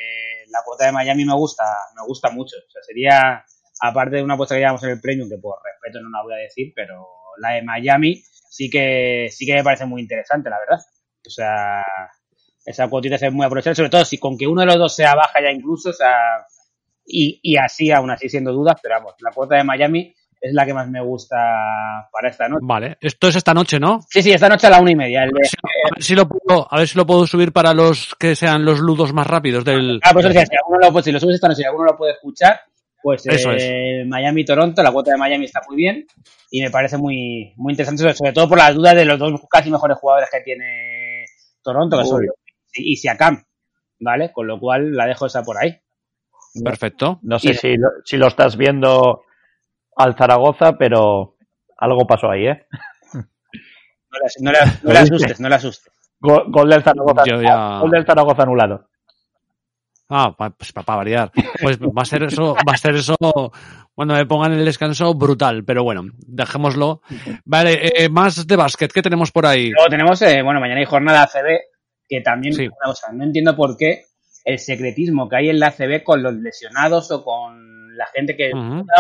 [0.49, 1.63] la cuota de Miami me gusta,
[1.95, 2.55] me gusta mucho.
[2.57, 3.43] O sea, sería,
[3.81, 6.33] aparte de una apuesta que llevamos en el premium, que por respeto no la voy
[6.33, 7.07] a decir, pero
[7.37, 10.85] la de Miami sí que, sí que me parece muy interesante, la verdad.
[11.25, 11.83] O sea,
[12.63, 15.15] esa cuotita ve muy aprovechable, sobre todo si con que uno de los dos sea
[15.15, 16.45] baja ya incluso, o sea,
[17.05, 20.13] y, y así, aún así siendo dudas, pero vamos, la cuota de Miami
[20.47, 21.35] es la que más me gusta
[22.11, 22.61] para esta noche.
[22.63, 23.99] Vale, esto es esta noche, ¿no?
[24.09, 25.23] Sí, sí, esta noche a la una y media.
[25.23, 27.73] El de- Sí, a, ver si lo puedo, a ver si lo puedo subir para
[27.73, 29.99] los que sean los ludos más rápidos del.
[30.03, 31.97] Ah, pues decía, si alguno lo, pues, si lo subes esta noche y alguno lo
[31.97, 32.59] puede escuchar,
[33.01, 36.05] pues Eso eh, Miami-Toronto, la cuota de Miami está muy bien
[36.51, 39.69] y me parece muy, muy interesante, sobre, todo por las dudas de los dos casi
[39.69, 41.25] mejores jugadores que tiene
[41.61, 42.23] Toronto, que son
[42.73, 43.43] y, y Siakam,
[43.99, 44.31] ¿vale?
[44.31, 45.75] Con lo cual la dejo esa por ahí.
[46.63, 47.19] Perfecto.
[47.23, 49.21] No sé Y- si lo, si lo estás viendo
[49.95, 51.35] al Zaragoza, pero
[51.77, 52.65] algo pasó ahí, ¿eh?
[54.39, 55.91] No le, no le- asustes, no le asustes.
[56.19, 57.23] Gol, gol del Zaragoza.
[57.25, 58.87] Yo ya- Gol del Zaragoza anulado.
[60.09, 61.31] Ah, pa- pues para variar.
[61.61, 63.15] Pues va a ser eso, va a ser eso
[63.93, 67.01] cuando me pongan el descanso brutal, pero bueno, dejémoslo.
[67.43, 69.71] Vale, eh, más de básquet, ¿qué tenemos por ahí?
[69.71, 71.59] Luego tenemos, eh, bueno, mañana hay jornada ACB,
[72.07, 72.67] que también, Sí.
[72.67, 74.03] una cosa, no entiendo por qué
[74.43, 78.51] el secretismo que hay en la ACB con los lesionados o con la gente que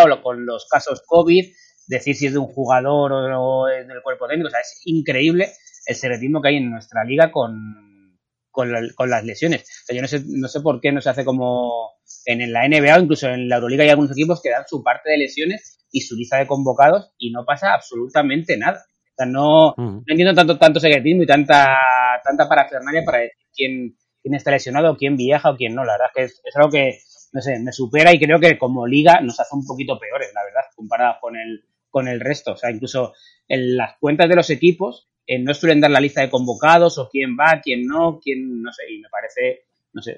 [0.03, 1.45] o lo- con los casos COVID,
[1.87, 5.49] decir si es de un jugador o, es del cuerpo técnico, o sea, es increíble
[5.85, 8.17] el secretismo que hay en nuestra liga con,
[8.49, 9.61] con, la- con las lesiones.
[9.61, 11.91] O sea, yo no sé, no sé por qué no se hace como
[12.25, 15.11] en la NBA o incluso en la Euroliga hay algunos equipos que dan su parte
[15.11, 18.79] de lesiones y su lista de convocados y no pasa absolutamente nada.
[18.83, 21.77] O sea, no, no entiendo tanto, tanto secretismo y tanta,
[22.23, 25.85] tanta parafernalia para decir quién, quién está lesionado, quién viaja o quién no.
[25.85, 26.97] La verdad es que es, es algo que,
[27.35, 30.41] no sé, me supera y creo que como liga nos hace un poquito peores, la
[30.45, 32.53] verdad, comparadas con el, con el resto.
[32.53, 33.13] O sea, incluso
[33.49, 37.09] en las cuentas de los equipos eh, no suelen dar la lista de convocados o
[37.09, 40.17] quién va, quién no, quién, no sé, y me parece, no sé,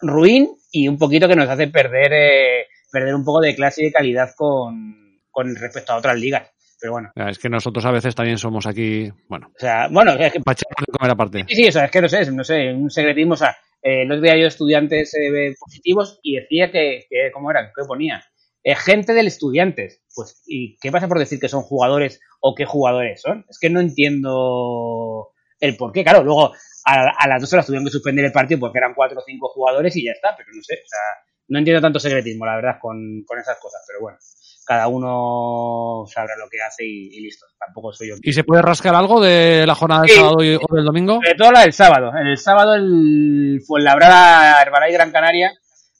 [0.00, 3.84] ruin y un poquito que nos hace perder, eh, perder un poco de clase y
[3.84, 6.50] de calidad con, con respecto a otras ligas.
[6.80, 10.32] Pero bueno, Es que nosotros a veces también somos aquí, bueno, o sea, bueno, es
[10.32, 10.58] que para
[10.98, 11.44] comer aparte.
[11.48, 13.56] Sí, sí, o sea, es que no sé, no sé, un secretismo, o sea,
[13.88, 17.72] eh, el otro día yo estudiantes eh, positivos y decía que, ¿cómo era?
[17.74, 18.22] ¿Qué ponía?
[18.62, 20.02] Eh, gente del estudiantes.
[20.14, 23.46] Pues, ¿y qué pasa por decir que son jugadores o qué jugadores son?
[23.48, 25.28] Es que no entiendo
[25.60, 26.04] el por qué.
[26.04, 26.52] Claro, luego
[26.84, 29.48] a, a las dos horas tuvieron que suspender el partido porque eran cuatro o cinco
[29.48, 31.00] jugadores y ya está, pero no sé, o sea,
[31.48, 34.18] no entiendo tanto secretismo, la verdad, con, con esas cosas, pero bueno,
[34.66, 37.46] cada uno sabrá lo que hace y, y listo.
[37.58, 38.14] Tampoco soy yo.
[38.22, 40.16] ¿Y se puede rascar algo de la jornada del Sí.
[40.16, 41.14] sábado y- o del domingo?
[41.14, 42.12] Sobre todo la del sábado.
[42.18, 45.52] El sábado el Fuenlabrada, Herbalay Gran Canaria,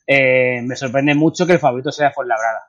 [0.07, 2.64] eh, me sorprende mucho que el favorito sea Fuenlabrada.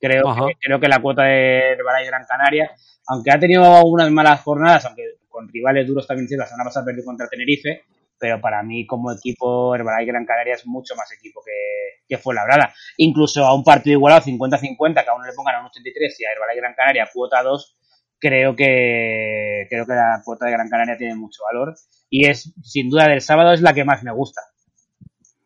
[0.00, 0.46] Creo Ajá.
[0.48, 2.70] que, creo que la cuota de Herbalay Gran Canaria,
[3.08, 6.86] aunque ha tenido unas malas jornadas, aunque con rivales duros también, sí, la semana pasada
[6.86, 7.82] perdió contra Tenerife,
[8.18, 11.52] pero para mí como equipo Herbalay Gran Canaria es mucho más equipo que,
[12.12, 12.74] que Fuenlabrada.
[12.98, 16.24] Incluso a un partido igualado 50-50, que a uno le pongan a un 83 y
[16.24, 17.76] a Herbalay Gran Canaria cuota 2,
[18.18, 21.74] creo que creo que la cuota de Gran Canaria tiene mucho valor
[22.08, 24.42] y es sin duda del sábado es la que más me gusta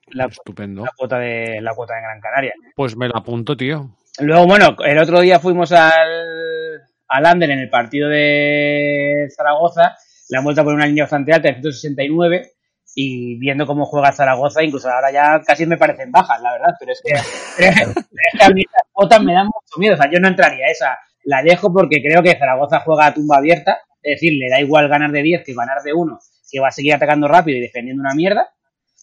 [0.08, 0.84] la, Estupendo.
[0.84, 3.96] la cuota de la cuota de Gran Canaria Pues me la apunto, tío.
[4.20, 9.96] luego bueno el otro día fuimos al al Ander en el partido de Zaragoza
[10.28, 12.55] le han vuelto a poner una línea bastante alta de 169
[12.98, 16.92] y viendo cómo juega Zaragoza incluso ahora ya casi me parecen bajas la verdad pero
[16.92, 17.12] es que,
[17.64, 17.94] es
[18.38, 20.70] que a mí estas cuotas me dan mucho miedo o sea yo no entraría a
[20.70, 24.60] esa la dejo porque creo que Zaragoza juega a tumba abierta, es decir, le da
[24.60, 26.18] igual ganar de 10 que ganar de 1,
[26.50, 28.48] que va a seguir atacando rápido y defendiendo una mierda.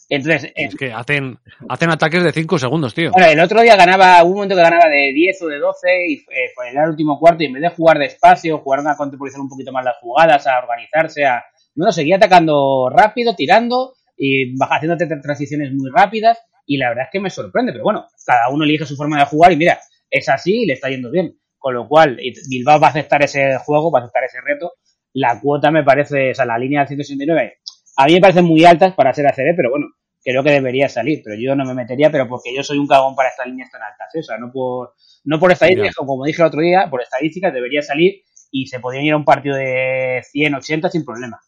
[0.09, 1.37] Entonces, eh, Es que hacen,
[1.67, 3.11] hacen ataques de 5 segundos, tío.
[3.11, 6.07] bueno, el otro día ganaba, hubo un momento que ganaba de 10 o de 12
[6.07, 8.95] y eh, fue en el último cuarto y en vez de jugar despacio, jugaron a
[8.95, 11.43] contemporizar un poquito más las jugadas, a organizarse, a...
[11.75, 17.09] No, seguía atacando rápido, tirando y haciéndote tra- transiciones muy rápidas y la verdad es
[17.11, 20.29] que me sorprende, pero bueno, cada uno elige su forma de jugar y mira, es
[20.29, 21.37] así y le está yendo bien.
[21.57, 24.73] Con lo cual, y Bilbao va a aceptar ese juego, va a aceptar ese reto.
[25.13, 27.53] La cuota me parece, o sea, la línea del 169,
[27.97, 29.87] a mí me parecen muy altas para ser ACB, pero bueno,
[30.23, 33.15] creo que debería salir, pero yo no me metería, pero porque yo soy un cagón
[33.15, 34.19] para estas líneas tan altas, ¿eh?
[34.19, 34.93] o sea, no por,
[35.25, 36.05] no por estadísticas, Ya.
[36.05, 39.25] como dije el otro día, por estadísticas debería salir y se podrían ir a un
[39.25, 41.39] partido de 100, 80 sin problema,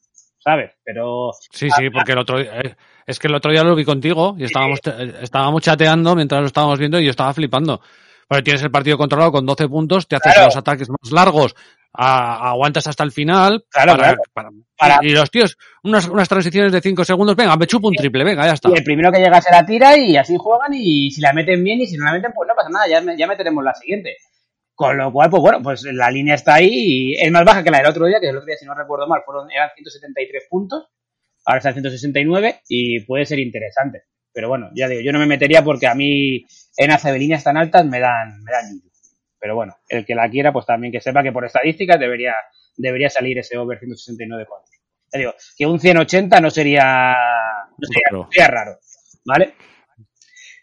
[0.45, 0.71] ¿sabes?
[0.83, 2.75] Pero Sí, sí, porque el otro día, eh,
[3.07, 6.47] es que el otro día lo vi contigo y estábamos, eh, estábamos chateando mientras lo
[6.47, 7.81] estábamos viendo y yo estaba flipando.
[8.27, 10.47] Porque tienes el partido controlado con 12 puntos, te haces Claro.
[10.47, 11.55] los ataques más largos,
[11.93, 13.65] a- aguantas hasta el final.
[13.69, 14.21] Claro, para- claro.
[14.33, 17.95] para- Para- y, los tíos, unas, unas transiciones de 5 segundos, venga, me chupo un
[17.95, 18.69] triple, venga, ya está.
[18.69, 21.63] y el primero que llega se la tira y así juegan y si la meten
[21.63, 24.15] bien y si no la meten pues no pasa nada, ya, ya meteremos la siguiente.
[24.75, 27.71] Con lo cual, pues bueno, pues la línea está ahí y es más baja que
[27.71, 30.47] la del otro día, que el otro día, si no recuerdo mal, fueron, eran 173
[30.49, 30.89] puntos,
[31.45, 34.03] ahora está en 169 y puede ser interesante.
[34.33, 36.45] Pero bueno, ya digo, yo no me metería porque a mí
[36.75, 38.81] en ACB líneas tan altas me dan, me dan.
[39.39, 42.33] Pero bueno, el que la quiera, pues también que sepa que por estadísticas debería,
[42.75, 44.59] debería salir ese over 169 con.
[45.13, 47.15] Ya digo, que un 180 no sería
[47.79, 48.27] sería, Claro.
[48.29, 48.79] sería raro,
[49.23, 49.53] ¿vale?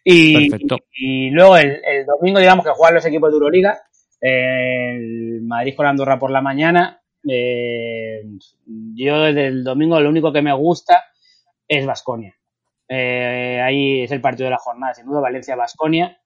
[0.04, 0.50] Y,
[0.96, 3.80] y luego el, el domingo, digamos que juegan los equipos de Euroliga,
[4.22, 7.02] el Madrid con Andorra por la mañana.
[7.28, 8.22] eh,
[8.94, 11.04] yo desde el domingo lo único que me gusta
[11.68, 12.34] es Vasconia.
[12.88, 16.18] ahí es el partido de la jornada, sin duda, Valencia-Vasconia.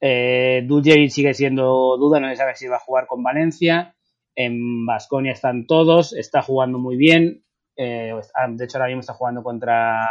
[0.00, 0.66] Eh,
[1.08, 3.94] sigue siendo duda, no se sabe si va a jugar con Valencia.
[4.34, 7.44] En Vasconia están todos, está jugando muy bien.
[7.76, 8.12] Eh,
[8.48, 10.04] de hecho, ahora mismo está jugando contra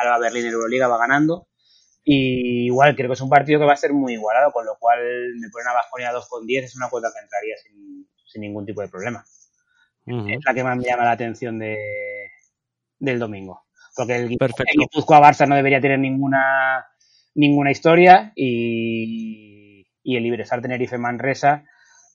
[0.00, 1.46] Alba Berlín en Euroliga, va ganando.
[2.04, 4.76] Y igual creo que es un partido que va a ser muy igualado, con lo
[4.78, 5.00] cual
[5.40, 8.66] me ponen a Vasconia 2 con 10, es una cuota que entraría sin, sin ningún
[8.66, 9.24] tipo de problema.
[10.06, 11.78] Es la que más me llama la atención de,
[12.98, 13.64] del domingo.
[13.96, 14.64] Porque el Perfecto.
[14.66, 16.84] el Guipúzcoa Barça no debería tener ninguna
[17.34, 21.64] ninguna historia y, y el Libresar Tenerife Manresa,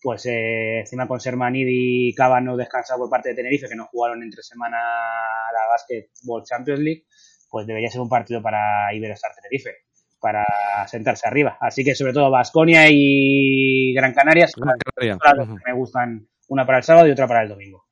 [0.02, 3.88] pues eh, encima con Sermanidi y Cava no descansado por parte de Tenerife, que no
[3.88, 7.06] jugaron entre semana la Basketball Champions League,
[7.50, 9.72] pues debería ser un partido para Iberostar Tenerife,
[10.20, 10.45] para
[10.88, 11.58] sentarse arriba.
[11.60, 15.18] Así que sobre todo Vasconia y Gran Canaria son Gran las Canaria.
[15.24, 15.58] las dos Ujú.
[15.58, 17.84] que me gustan, una para el sábado y otra para el domingo.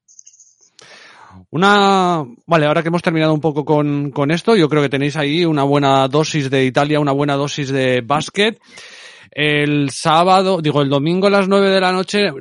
[1.51, 5.15] Una, vale, ahora que hemos terminado un poco con, con esto, yo creo que tenéis
[5.17, 8.59] ahí una buena dosis de Italia, una buena dosis de básquet.
[9.31, 12.31] El sábado, digo, el domingo a las 9 de la noche,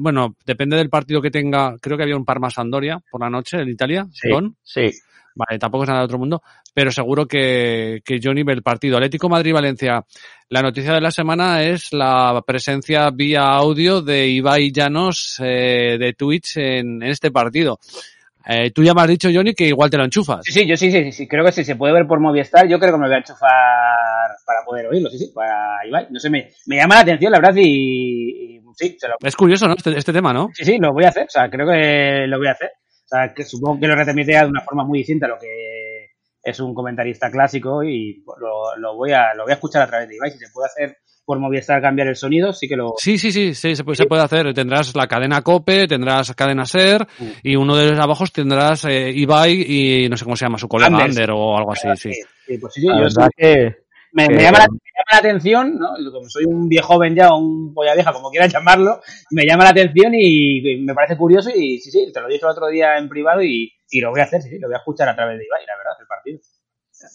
[0.00, 3.58] bueno, depende del partido que tenga, creo que había un Parma Sandoria por la noche
[3.58, 4.28] en Italia, Sí,
[4.62, 4.90] sí.
[5.34, 6.42] Vale, tampoco es nada de otro mundo,
[6.74, 8.96] pero seguro que, que Johnny ve el partido.
[8.96, 10.04] Atlético Madrid-Valencia.
[10.50, 16.12] La noticia de la semana es la presencia vía audio de Ibai Llanos eh, de
[16.12, 17.78] Twitch en, en este partido.
[18.46, 20.40] Eh, tú ya me has dicho, Johnny, que igual te lo enchufas.
[20.44, 22.78] Sí, sí, yo sí, sí, sí, creo que sí, se puede ver por Movistar, yo
[22.78, 23.48] creo que me voy a enchufar
[24.44, 26.08] para poder oírlo, sí, sí, para Ibai.
[26.10, 29.36] No sé, me, me llama la atención, la verdad, y, y sí, se lo, Es
[29.36, 29.74] curioso, ¿no?
[29.74, 30.48] Este, este tema, ¿no?
[30.54, 32.70] sí, sí, lo voy a hacer, o sea, creo que lo voy a hacer.
[33.12, 36.12] O sea, que supongo que lo retransmitirá de una forma muy distinta a lo que
[36.42, 40.08] es un comentarista clásico y lo, lo voy a lo voy a escuchar a través
[40.08, 40.30] de Ibai.
[40.30, 42.94] Si se puede hacer por Movistar cambiar el sonido, sí que lo...
[42.96, 44.52] Sí, sí, sí, sí, se puede, se puede hacer.
[44.54, 47.06] Tendrás la cadena COPE, tendrás cadena SER
[47.42, 50.66] y uno de los abajo tendrás eh, Ibai y no sé cómo se llama, su
[50.68, 51.10] colega Anders.
[51.10, 52.12] Ander o algo así, sí.
[52.46, 53.76] Sí, pues sí, sí, La yo verdad sí- que
[54.12, 55.88] me, me llama la, me llama la atención, ¿no?
[56.12, 59.00] Como soy un viejo joven ya o un polla vieja, como quieras llamarlo,
[59.30, 62.44] me llama la atención y, y me parece curioso y sí, sí, te lo dije
[62.44, 64.74] el otro día en privado y, y lo voy a hacer, sí, sí, lo voy
[64.74, 66.38] a escuchar a través de Ibai, la verdad, el partido.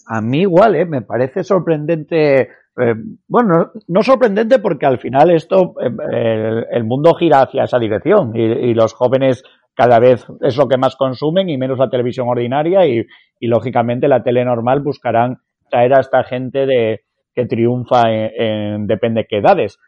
[0.08, 0.84] A mí igual, ¿eh?
[0.84, 2.40] me parece sorprendente.
[2.42, 2.94] eh,
[3.26, 7.78] bueno, no, no sorprendente porque al final esto, eh, el, el mundo gira hacia esa
[7.78, 9.42] dirección y, y los jóvenes
[9.74, 13.06] cada vez es lo que más consumen y menos la televisión ordinaria y,
[13.40, 15.38] y lógicamente la tele normal buscarán
[15.70, 17.00] traer a esta gente de
[17.34, 19.78] que triunfa en, en depende qué edades.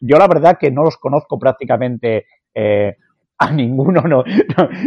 [0.00, 2.96] Yo la verdad que no los conozco prácticamente eh,
[3.38, 4.24] a ninguno, no.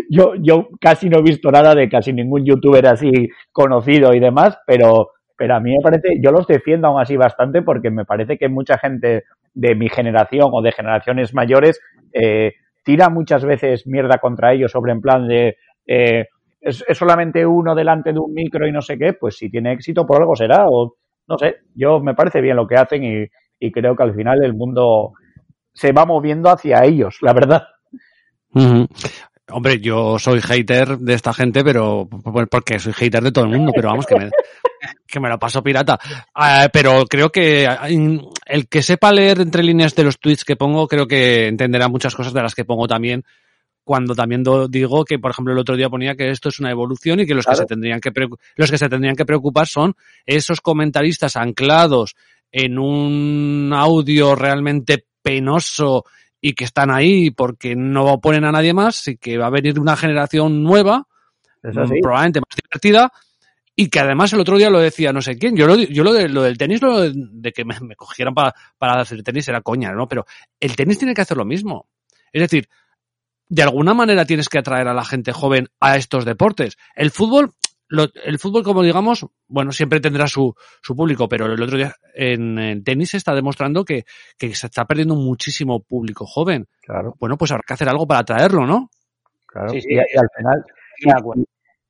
[0.10, 4.58] Yo, yo casi no he visto nada de casi ningún youtuber así conocido y demás,
[4.66, 8.38] pero, pero a mí me parece, yo los defiendo aún así bastante porque me parece
[8.40, 11.80] que mucha gente de mi generación o de generaciones mayores
[12.12, 16.26] eh, tira muchas veces mierda contra ellos sobre en plan de eh,
[16.62, 20.06] es, solamente uno delante de un micro y no sé qué, pues si tiene éxito
[20.06, 20.96] por algo será o
[21.28, 24.54] no sé, yo me parece bien lo que hacen y, creo que al final el
[24.54, 25.12] mundo
[25.74, 27.64] se va moviendo hacia ellos, la verdad.
[29.52, 33.52] Hombre, yo soy hater de esta gente, pero bueno, porque soy hater de todo el
[33.52, 34.30] mundo, pero vamos que me,
[35.08, 36.00] que me lo paso pirata.
[36.34, 37.68] Ah, pero creo que
[38.46, 42.16] el que sepa leer entre líneas de los tweets que pongo, creo que entenderá muchas
[42.16, 43.24] cosas de las que pongo también
[43.90, 47.20] cuando también digo que, por ejemplo, el otro día ponía que esto es una evolución
[47.22, 48.12] y que los que se tendrían que
[48.56, 49.96] los que se tendrían que preocupar son
[50.28, 52.14] esos comentaristas anclados
[52.52, 56.06] en un audio realmente penoso
[56.40, 59.80] y que están ahí porque no ponen a nadie más y que va a venir
[59.80, 61.08] una generación nueva,
[61.64, 63.12] mm, probablemente más divertida
[63.76, 65.56] y que además el otro día lo decía no sé quién.
[65.56, 68.36] Yo lo, yo lo, de- lo del tenis, lo de, de que me, me cogieran
[68.36, 70.08] para, para hacer tenis era coña, ¿no?
[70.08, 70.28] Pero
[70.60, 71.88] el tenis tiene que hacer lo mismo.
[72.32, 72.70] Es decir,
[73.50, 76.78] de alguna manera tienes que atraer a la gente joven a estos deportes.
[76.96, 77.52] El fútbol,
[77.88, 81.94] lo- el fútbol, como digamos, bueno, siempre tendrá su, su público, pero el otro día
[82.14, 84.04] en el tenis se está demostrando que,
[84.38, 86.68] que se está perdiendo muchísimo público joven.
[86.82, 88.90] Claro, Bueno, pues habrá que hacer algo para atraerlo, ¿no?
[89.48, 89.70] claro.
[89.70, 89.90] Sí, sí.
[89.92, 90.64] y, y al final,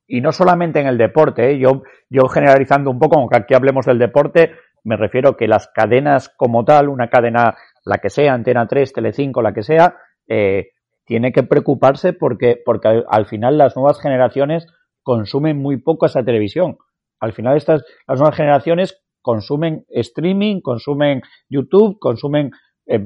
[0.06, 1.58] y no solamente en el deporte, ¿eh?
[1.58, 4.52] yo, yo generalizando un poco, aunque aquí hablemos del deporte,
[4.82, 7.54] me refiero que las cadenas como tal, una cadena,
[7.84, 9.94] la que sea, Antena 3, Telecinco, la que sea,
[10.26, 10.70] eh,
[11.10, 14.68] tiene que preocuparse porque, porque al, al final las nuevas generaciones
[15.02, 16.78] consumen muy poco esa televisión.
[17.18, 22.52] Al final estas, las nuevas generaciones consumen streaming, consumen YouTube, consumen
[22.86, 23.04] eh,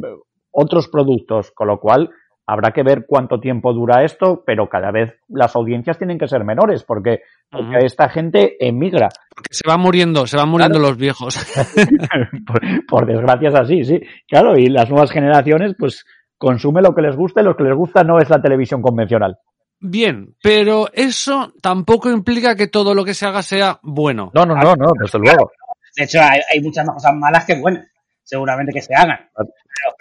[0.50, 2.10] otros productos, con lo cual
[2.46, 6.44] Habrá que ver cuánto tiempo dura esto, pero cada vez las audiencias tienen que ser
[6.44, 9.08] menores, porque, porque esta gente emigra.
[9.34, 11.38] Porque se van muriendo, se van muriendo los viejos.
[12.46, 13.98] por, por desgracia es así, sí.
[14.28, 16.04] Claro, y las nuevas generaciones, pues,
[16.38, 19.38] consume lo que les gusta y lo que les gusta no es la televisión convencional.
[19.80, 24.30] Bien, pero eso tampoco implica que todo lo que se haga sea bueno.
[24.34, 25.52] No, no, no, no, desde luego.
[25.96, 27.86] De hecho, hay, hay muchas más cosas malas que buenas,
[28.22, 29.28] seguramente que se hagan.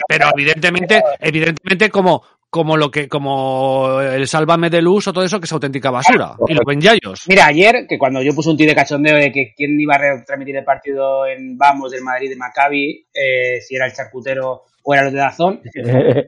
[0.08, 2.24] Pero evidentemente, evidentemente como,
[2.54, 6.36] como lo que, como el sálvame de luz o todo eso que es auténtica basura.
[6.48, 7.24] Y lo ven yayos.
[7.28, 9.98] Mira, ayer, que cuando yo puse un tío de cachondeo de que quién iba a
[9.98, 14.94] retransmitir el partido en Vamos del Madrid de Maccabi, eh, si era el charcutero o
[14.94, 15.62] era los de Dazón,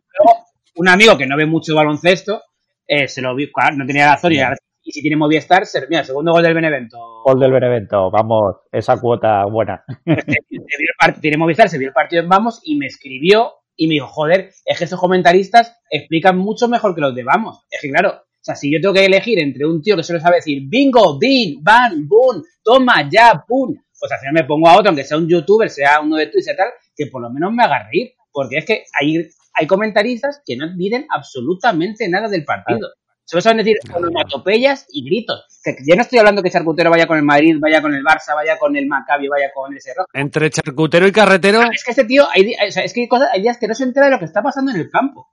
[0.78, 2.41] un amigo que no ve mucho baloncesto,
[2.88, 5.86] eh, se lo vi, claro, no tenía Dazón y, ahora- y si tiene Movistar, se,
[5.88, 6.97] mira, segundo gol del Benevento.
[7.23, 9.84] Gol del Benevento, vamos, esa cuota buena.
[10.05, 13.88] se vio el tiene Movistar, se vio el partido en Vamos y me escribió y
[13.88, 17.65] me dijo, joder, es que estos comentaristas explican mucho mejor que los de Vamos.
[17.69, 20.19] Es que claro, o sea, si yo tengo que elegir entre un tío que solo
[20.19, 24.78] sabe decir bingo, bin, ban, boom, toma, ya, pum, pues al final me pongo a
[24.78, 27.51] otro, aunque sea un youtuber, sea uno de Twitch y tal, que por lo menos
[27.51, 28.13] me haga reír.
[28.32, 32.89] Porque es que hay, hay comentaristas que no dicen absolutamente nada del partido.
[33.26, 35.45] Solo saben decir onomatopeyas y gritos.
[35.63, 38.36] Que ya no estoy hablando que Charcutero vaya con el Madrid, vaya con el Barça,
[38.36, 40.05] vaya con el Maccabi, vaya con el Serra.
[40.13, 41.63] Entre charcutero y carretero.
[41.71, 43.73] Es que este tío, hay, o sea, es que hay, cosas, hay días que no
[43.73, 45.28] se entera de lo que está pasando en el campo.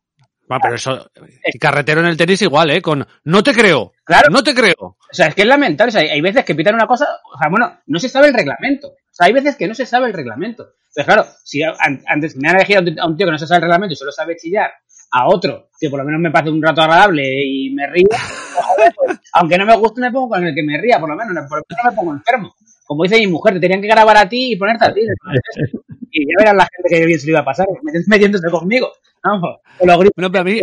[0.48, 1.10] Ah, pero eso.
[1.46, 2.82] Y carretero en el tenis igual, ¿eh?
[2.82, 3.92] Con no te creo.
[4.04, 4.28] Claro.
[4.30, 4.74] No te creo.
[4.78, 5.88] O sea, es que es lamentable.
[5.88, 8.34] O sea, hay, veces que pitan una cosa, o sea, bueno, no se sabe el
[8.34, 8.88] reglamento.
[8.88, 10.64] O sea, hay veces que no se sabe el reglamento.
[10.88, 13.58] Entonces, claro, si an- antes me han elegido a un tío que no se sabe
[13.58, 14.72] el reglamento y solo sabe chillar,
[15.12, 18.06] a otro que por lo menos me parece un rato agradable y me río,
[19.34, 21.58] aunque no me guste, me pongo con el que me ría, por lo menos, por
[21.58, 22.54] lo menos no me pongo enfermo.
[22.86, 25.00] Como dice mi mujer, te tenían que grabar a ti y ponerte a ti.
[26.14, 27.66] Y ya verán la gente que bien se lo iba a pasar,
[28.06, 28.92] metiéndose conmigo.
[29.24, 30.12] Vamos, con los gritos.
[30.14, 30.60] Pero a mí.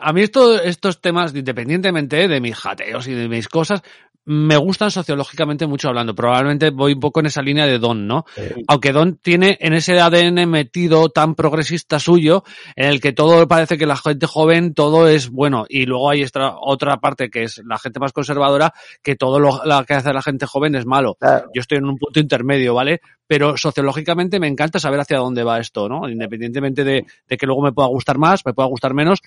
[0.00, 3.82] A mí esto, estos temas, independientemente de mis jateos y de mis cosas,
[4.24, 6.14] me gustan sociológicamente mucho hablando.
[6.14, 8.24] Probablemente voy un poco en esa línea de Don, ¿no?
[8.68, 12.44] Aunque Don tiene en ese ADN metido tan progresista suyo,
[12.76, 15.64] en el que todo parece que la gente joven, todo es bueno.
[15.68, 19.60] Y luego hay esta otra parte que es la gente más conservadora, que todo lo,
[19.86, 21.16] que hace la gente joven es malo.
[21.18, 21.50] Claro.
[21.52, 23.00] Yo estoy en un punto intermedio, ¿vale?
[23.26, 26.08] Pero sociológicamente me encanta saber hacia dónde va esto, ¿no?
[26.08, 29.18] Independientemente de, de que luego me pueda gustar más, me pueda gustar menos.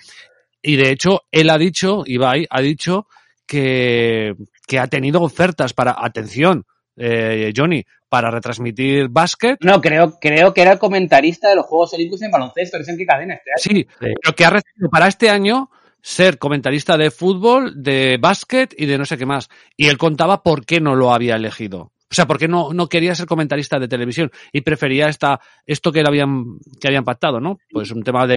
[0.62, 3.06] Y de hecho, él ha dicho, Ibai, ha dicho
[3.46, 4.34] que,
[4.66, 6.64] que ha tenido ofertas para, atención,
[6.96, 9.58] eh, Johnny, para retransmitir básquet.
[9.62, 12.78] No, creo, creo que era el comentarista de los Juegos Olímpicos en baloncesto.
[12.78, 13.58] No sé en qué cadena este año.
[13.58, 18.86] Sí, pero que ha recibido para este año ser comentarista de fútbol, de básquet y
[18.86, 19.48] de no sé qué más.
[19.76, 21.92] Y él contaba por qué no lo había elegido.
[22.08, 25.90] O sea, por qué no, no quería ser comentarista de televisión y prefería esta, esto
[25.90, 27.58] que, le habían, que habían pactado, ¿no?
[27.68, 28.36] Pues un tema de,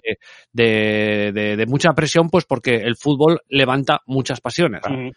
[0.51, 4.81] de, de, de mucha presión, pues porque el fútbol levanta muchas pasiones.
[4.83, 5.11] Ujú.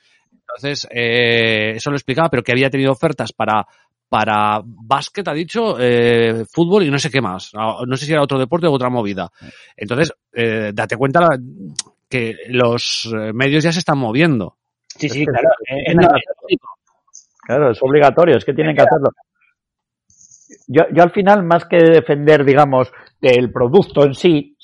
[0.57, 3.67] Entonces, eh, eso lo explicaba, pero que había tenido ofertas para,
[4.09, 7.53] para básquet, ha dicho, eh, fútbol y no sé qué más.
[7.55, 9.31] No no sé si era otro deporte o otra movida.
[9.77, 11.39] Entonces, eh, date cuenta la-
[12.09, 14.57] que los eh, medios ya se están moviendo.
[14.99, 15.49] Sí, sí, claro.
[15.67, 15.97] Es.
[17.45, 19.09] Claro, es obligatorio, es que tienen que hacerlo.
[20.69, 24.57] Yo, yo al final, más que defender, digamos, el producto en sí,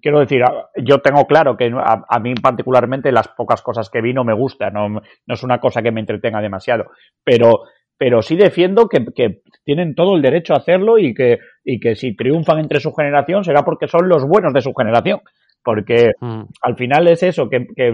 [0.00, 0.42] quiero decir,
[0.76, 4.34] yo tengo claro que a, a mí particularmente las pocas cosas que vi no me
[4.34, 5.00] gustan, no, no
[5.34, 6.86] es una cosa que me entretenga demasiado,
[7.24, 7.60] pero,
[7.96, 11.94] pero sí defiendo que, que tienen todo el derecho a hacerlo y que, y que
[11.94, 15.20] si triunfan entre su generación será porque son los buenos de su generación,
[15.62, 16.42] porque Mm.
[16.62, 17.90] al final es eso, que, que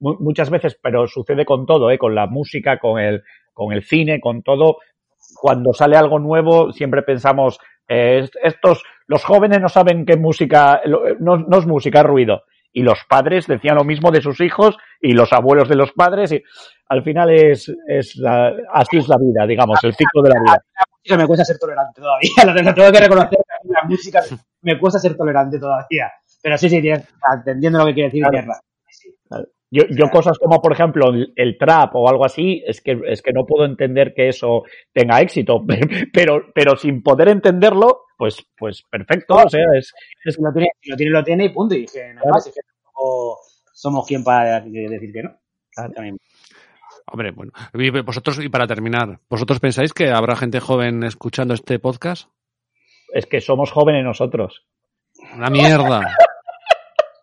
[0.00, 1.98] mu- muchas veces, pero sucede con todo, ¿eh?
[1.98, 4.78] con la música, con el, con el cine, con todo.
[5.40, 10.80] Cuando sale algo nuevo, siempre pensamos, eh, est- estos, los jóvenes no saben qué música,
[10.84, 12.42] lo- no, no es música, es ruido.
[12.72, 16.30] Y los padres decían lo mismo de sus hijos y los abuelos de los padres
[16.32, 16.42] y
[16.88, 20.64] al final es, es la- así es la vida, digamos, el ciclo de la vida.
[21.02, 22.30] música me cuesta ser tolerante todavía.
[22.46, 23.38] Lo, tengo que reconocer.
[23.64, 24.20] La música
[24.62, 26.12] me cuesta ser tolerante todavía.
[26.42, 26.82] Pero sí, sí,
[27.34, 28.22] entendiendo lo que quiere decir.
[28.24, 28.52] Claro.
[29.70, 33.22] Yo, yo cosas como, por ejemplo, el, el trap o algo así, es que, es
[33.22, 35.64] que no puedo entender que eso tenga éxito,
[36.12, 39.92] pero, pero sin poder entenderlo, pues, pues perfecto, o sea, es,
[40.24, 41.74] es Si lo tiene, lo tiene, lo tiene y punto.
[41.74, 42.34] Y que nada Claro.
[42.34, 42.46] más.
[42.48, 43.38] Y que tampoco
[43.72, 45.36] somos quien para decir que no.
[45.74, 46.18] También.
[47.06, 47.52] Hombre, bueno.
[47.74, 52.28] Y vosotros, y para terminar, ¿vosotros pensáis que habrá gente joven escuchando este podcast?
[53.12, 54.64] es que somos jóvenes nosotros.
[55.34, 56.00] Una mierda.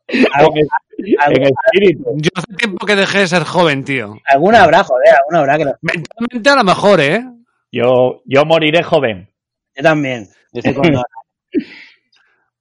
[0.08, 2.04] En espíritu.
[2.18, 4.16] Yo hace tiempo que dejé de ser joven, tío.
[4.26, 5.74] Alguna habrá, joder, alguna habrá que no.
[5.82, 7.24] Mentalmente a lo mejor, ¿eh?
[7.72, 9.30] Yo, yo moriré joven.
[9.76, 10.28] Yo también.
[10.54, 10.94] Yo estoy con-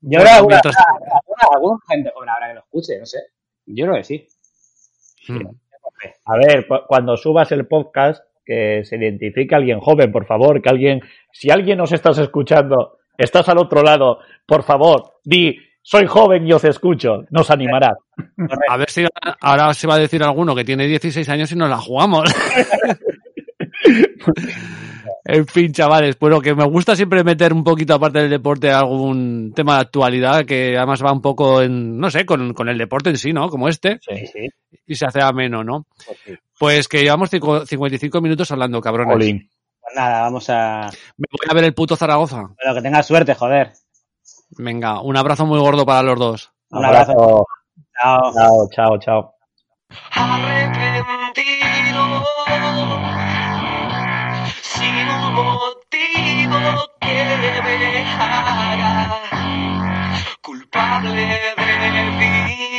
[0.02, 3.06] Yo Bueno, creo que alguna, mientras- alguna, alguna gente joven habrá que lo escuche, no
[3.06, 3.18] sé.
[3.66, 4.26] Yo creo que sí.
[5.28, 5.46] Mm.
[6.26, 10.68] A ver, cu- cuando subas el podcast, que se identifique alguien joven, por favor, que
[10.68, 11.00] alguien,
[11.32, 15.58] si alguien nos estás escuchando, estás al otro lado, por favor, di,
[15.88, 17.96] soy joven y os escucho, nos animará.
[18.68, 19.06] A ver si
[19.40, 22.28] ahora se va a decir alguno que tiene 16 años y nos la jugamos.
[25.24, 29.52] en fin, chavales, bueno, que me gusta siempre meter un poquito aparte del deporte algún
[29.54, 33.10] tema de actualidad que además va un poco en, no sé, con, con el deporte
[33.10, 33.48] en sí, ¿no?
[33.48, 34.48] Como este, Sí, sí.
[34.86, 35.86] y se hace ameno, ¿no?
[36.58, 39.12] Pues que llevamos cinco- 55 minutos hablando, cabrones.
[39.14, 39.48] Jolín.
[39.80, 40.90] Pues nada, vamos a.
[41.16, 42.38] Me voy a ver el puto Zaragoza.
[42.42, 43.70] Bueno, que tengas suerte, joder.
[44.58, 46.52] Venga, un abrazo muy gordo para los dos.
[46.70, 47.46] Un abrazo.
[48.00, 48.32] Chao.
[48.32, 49.34] Chao, chao, chao.
[50.12, 52.02] arrepentido
[54.62, 56.58] sin un motivo
[57.00, 57.24] que
[57.64, 59.20] me haga
[60.42, 61.26] culpable
[61.56, 62.75] de vivir.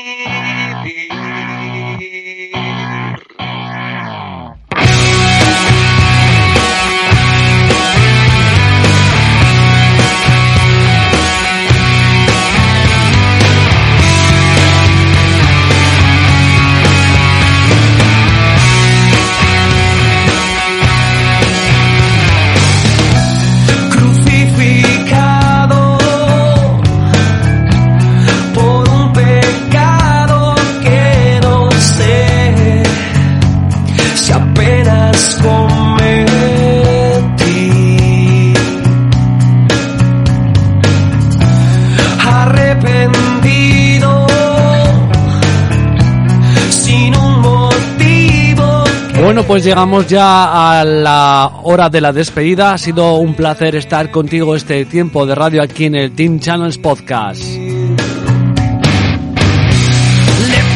[49.38, 52.74] Bueno, pues llegamos ya a la hora de la despedida.
[52.74, 56.80] Ha sido un placer estar contigo este tiempo de radio aquí en el Team Channels
[56.80, 57.44] Podcast.
[57.44, 57.78] Le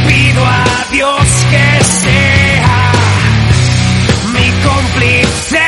[0.06, 2.92] pido a Dios que sea
[4.32, 5.60] mi cómplice.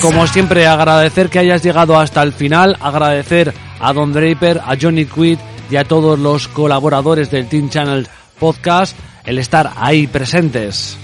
[0.00, 5.04] Como siempre, agradecer que hayas llegado hasta el final, agradecer a Don Draper, a Johnny
[5.04, 5.38] Quid
[5.70, 8.96] y a todos los colaboradores del Team Channel Podcast
[9.26, 10.96] el estar ahí presentes.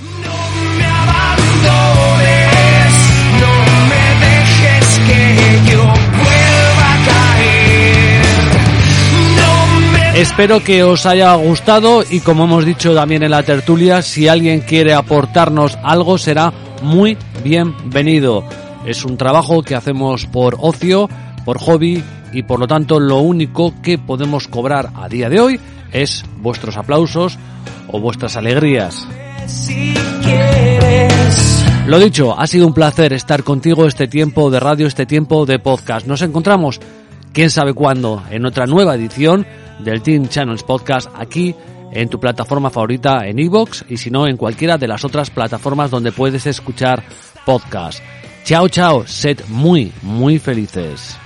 [10.14, 14.60] Espero que os haya gustado y como hemos dicho también en la tertulia, si alguien
[14.60, 16.52] quiere aportarnos algo será
[16.82, 18.44] muy bienvenido.
[18.86, 21.10] Es un trabajo que hacemos por ocio,
[21.44, 22.00] por hobby
[22.32, 25.60] y por lo tanto lo único que podemos cobrar a día de hoy
[25.90, 27.36] es vuestros aplausos
[27.88, 29.08] o vuestras alegrías.
[31.88, 35.58] Lo dicho, ha sido un placer estar contigo este tiempo de radio, este tiempo de
[35.58, 36.06] podcast.
[36.06, 36.80] Nos encontramos,
[37.32, 39.44] quién sabe cuándo, en otra nueva edición
[39.80, 41.54] del Team Channels Podcast aquí
[41.92, 45.90] en tu plataforma favorita en iVoox y si no en cualquiera de las otras plataformas
[45.90, 47.02] donde puedes escuchar
[47.46, 48.00] podcast.
[48.44, 51.16] Chao, chao, sed muy, muy felices.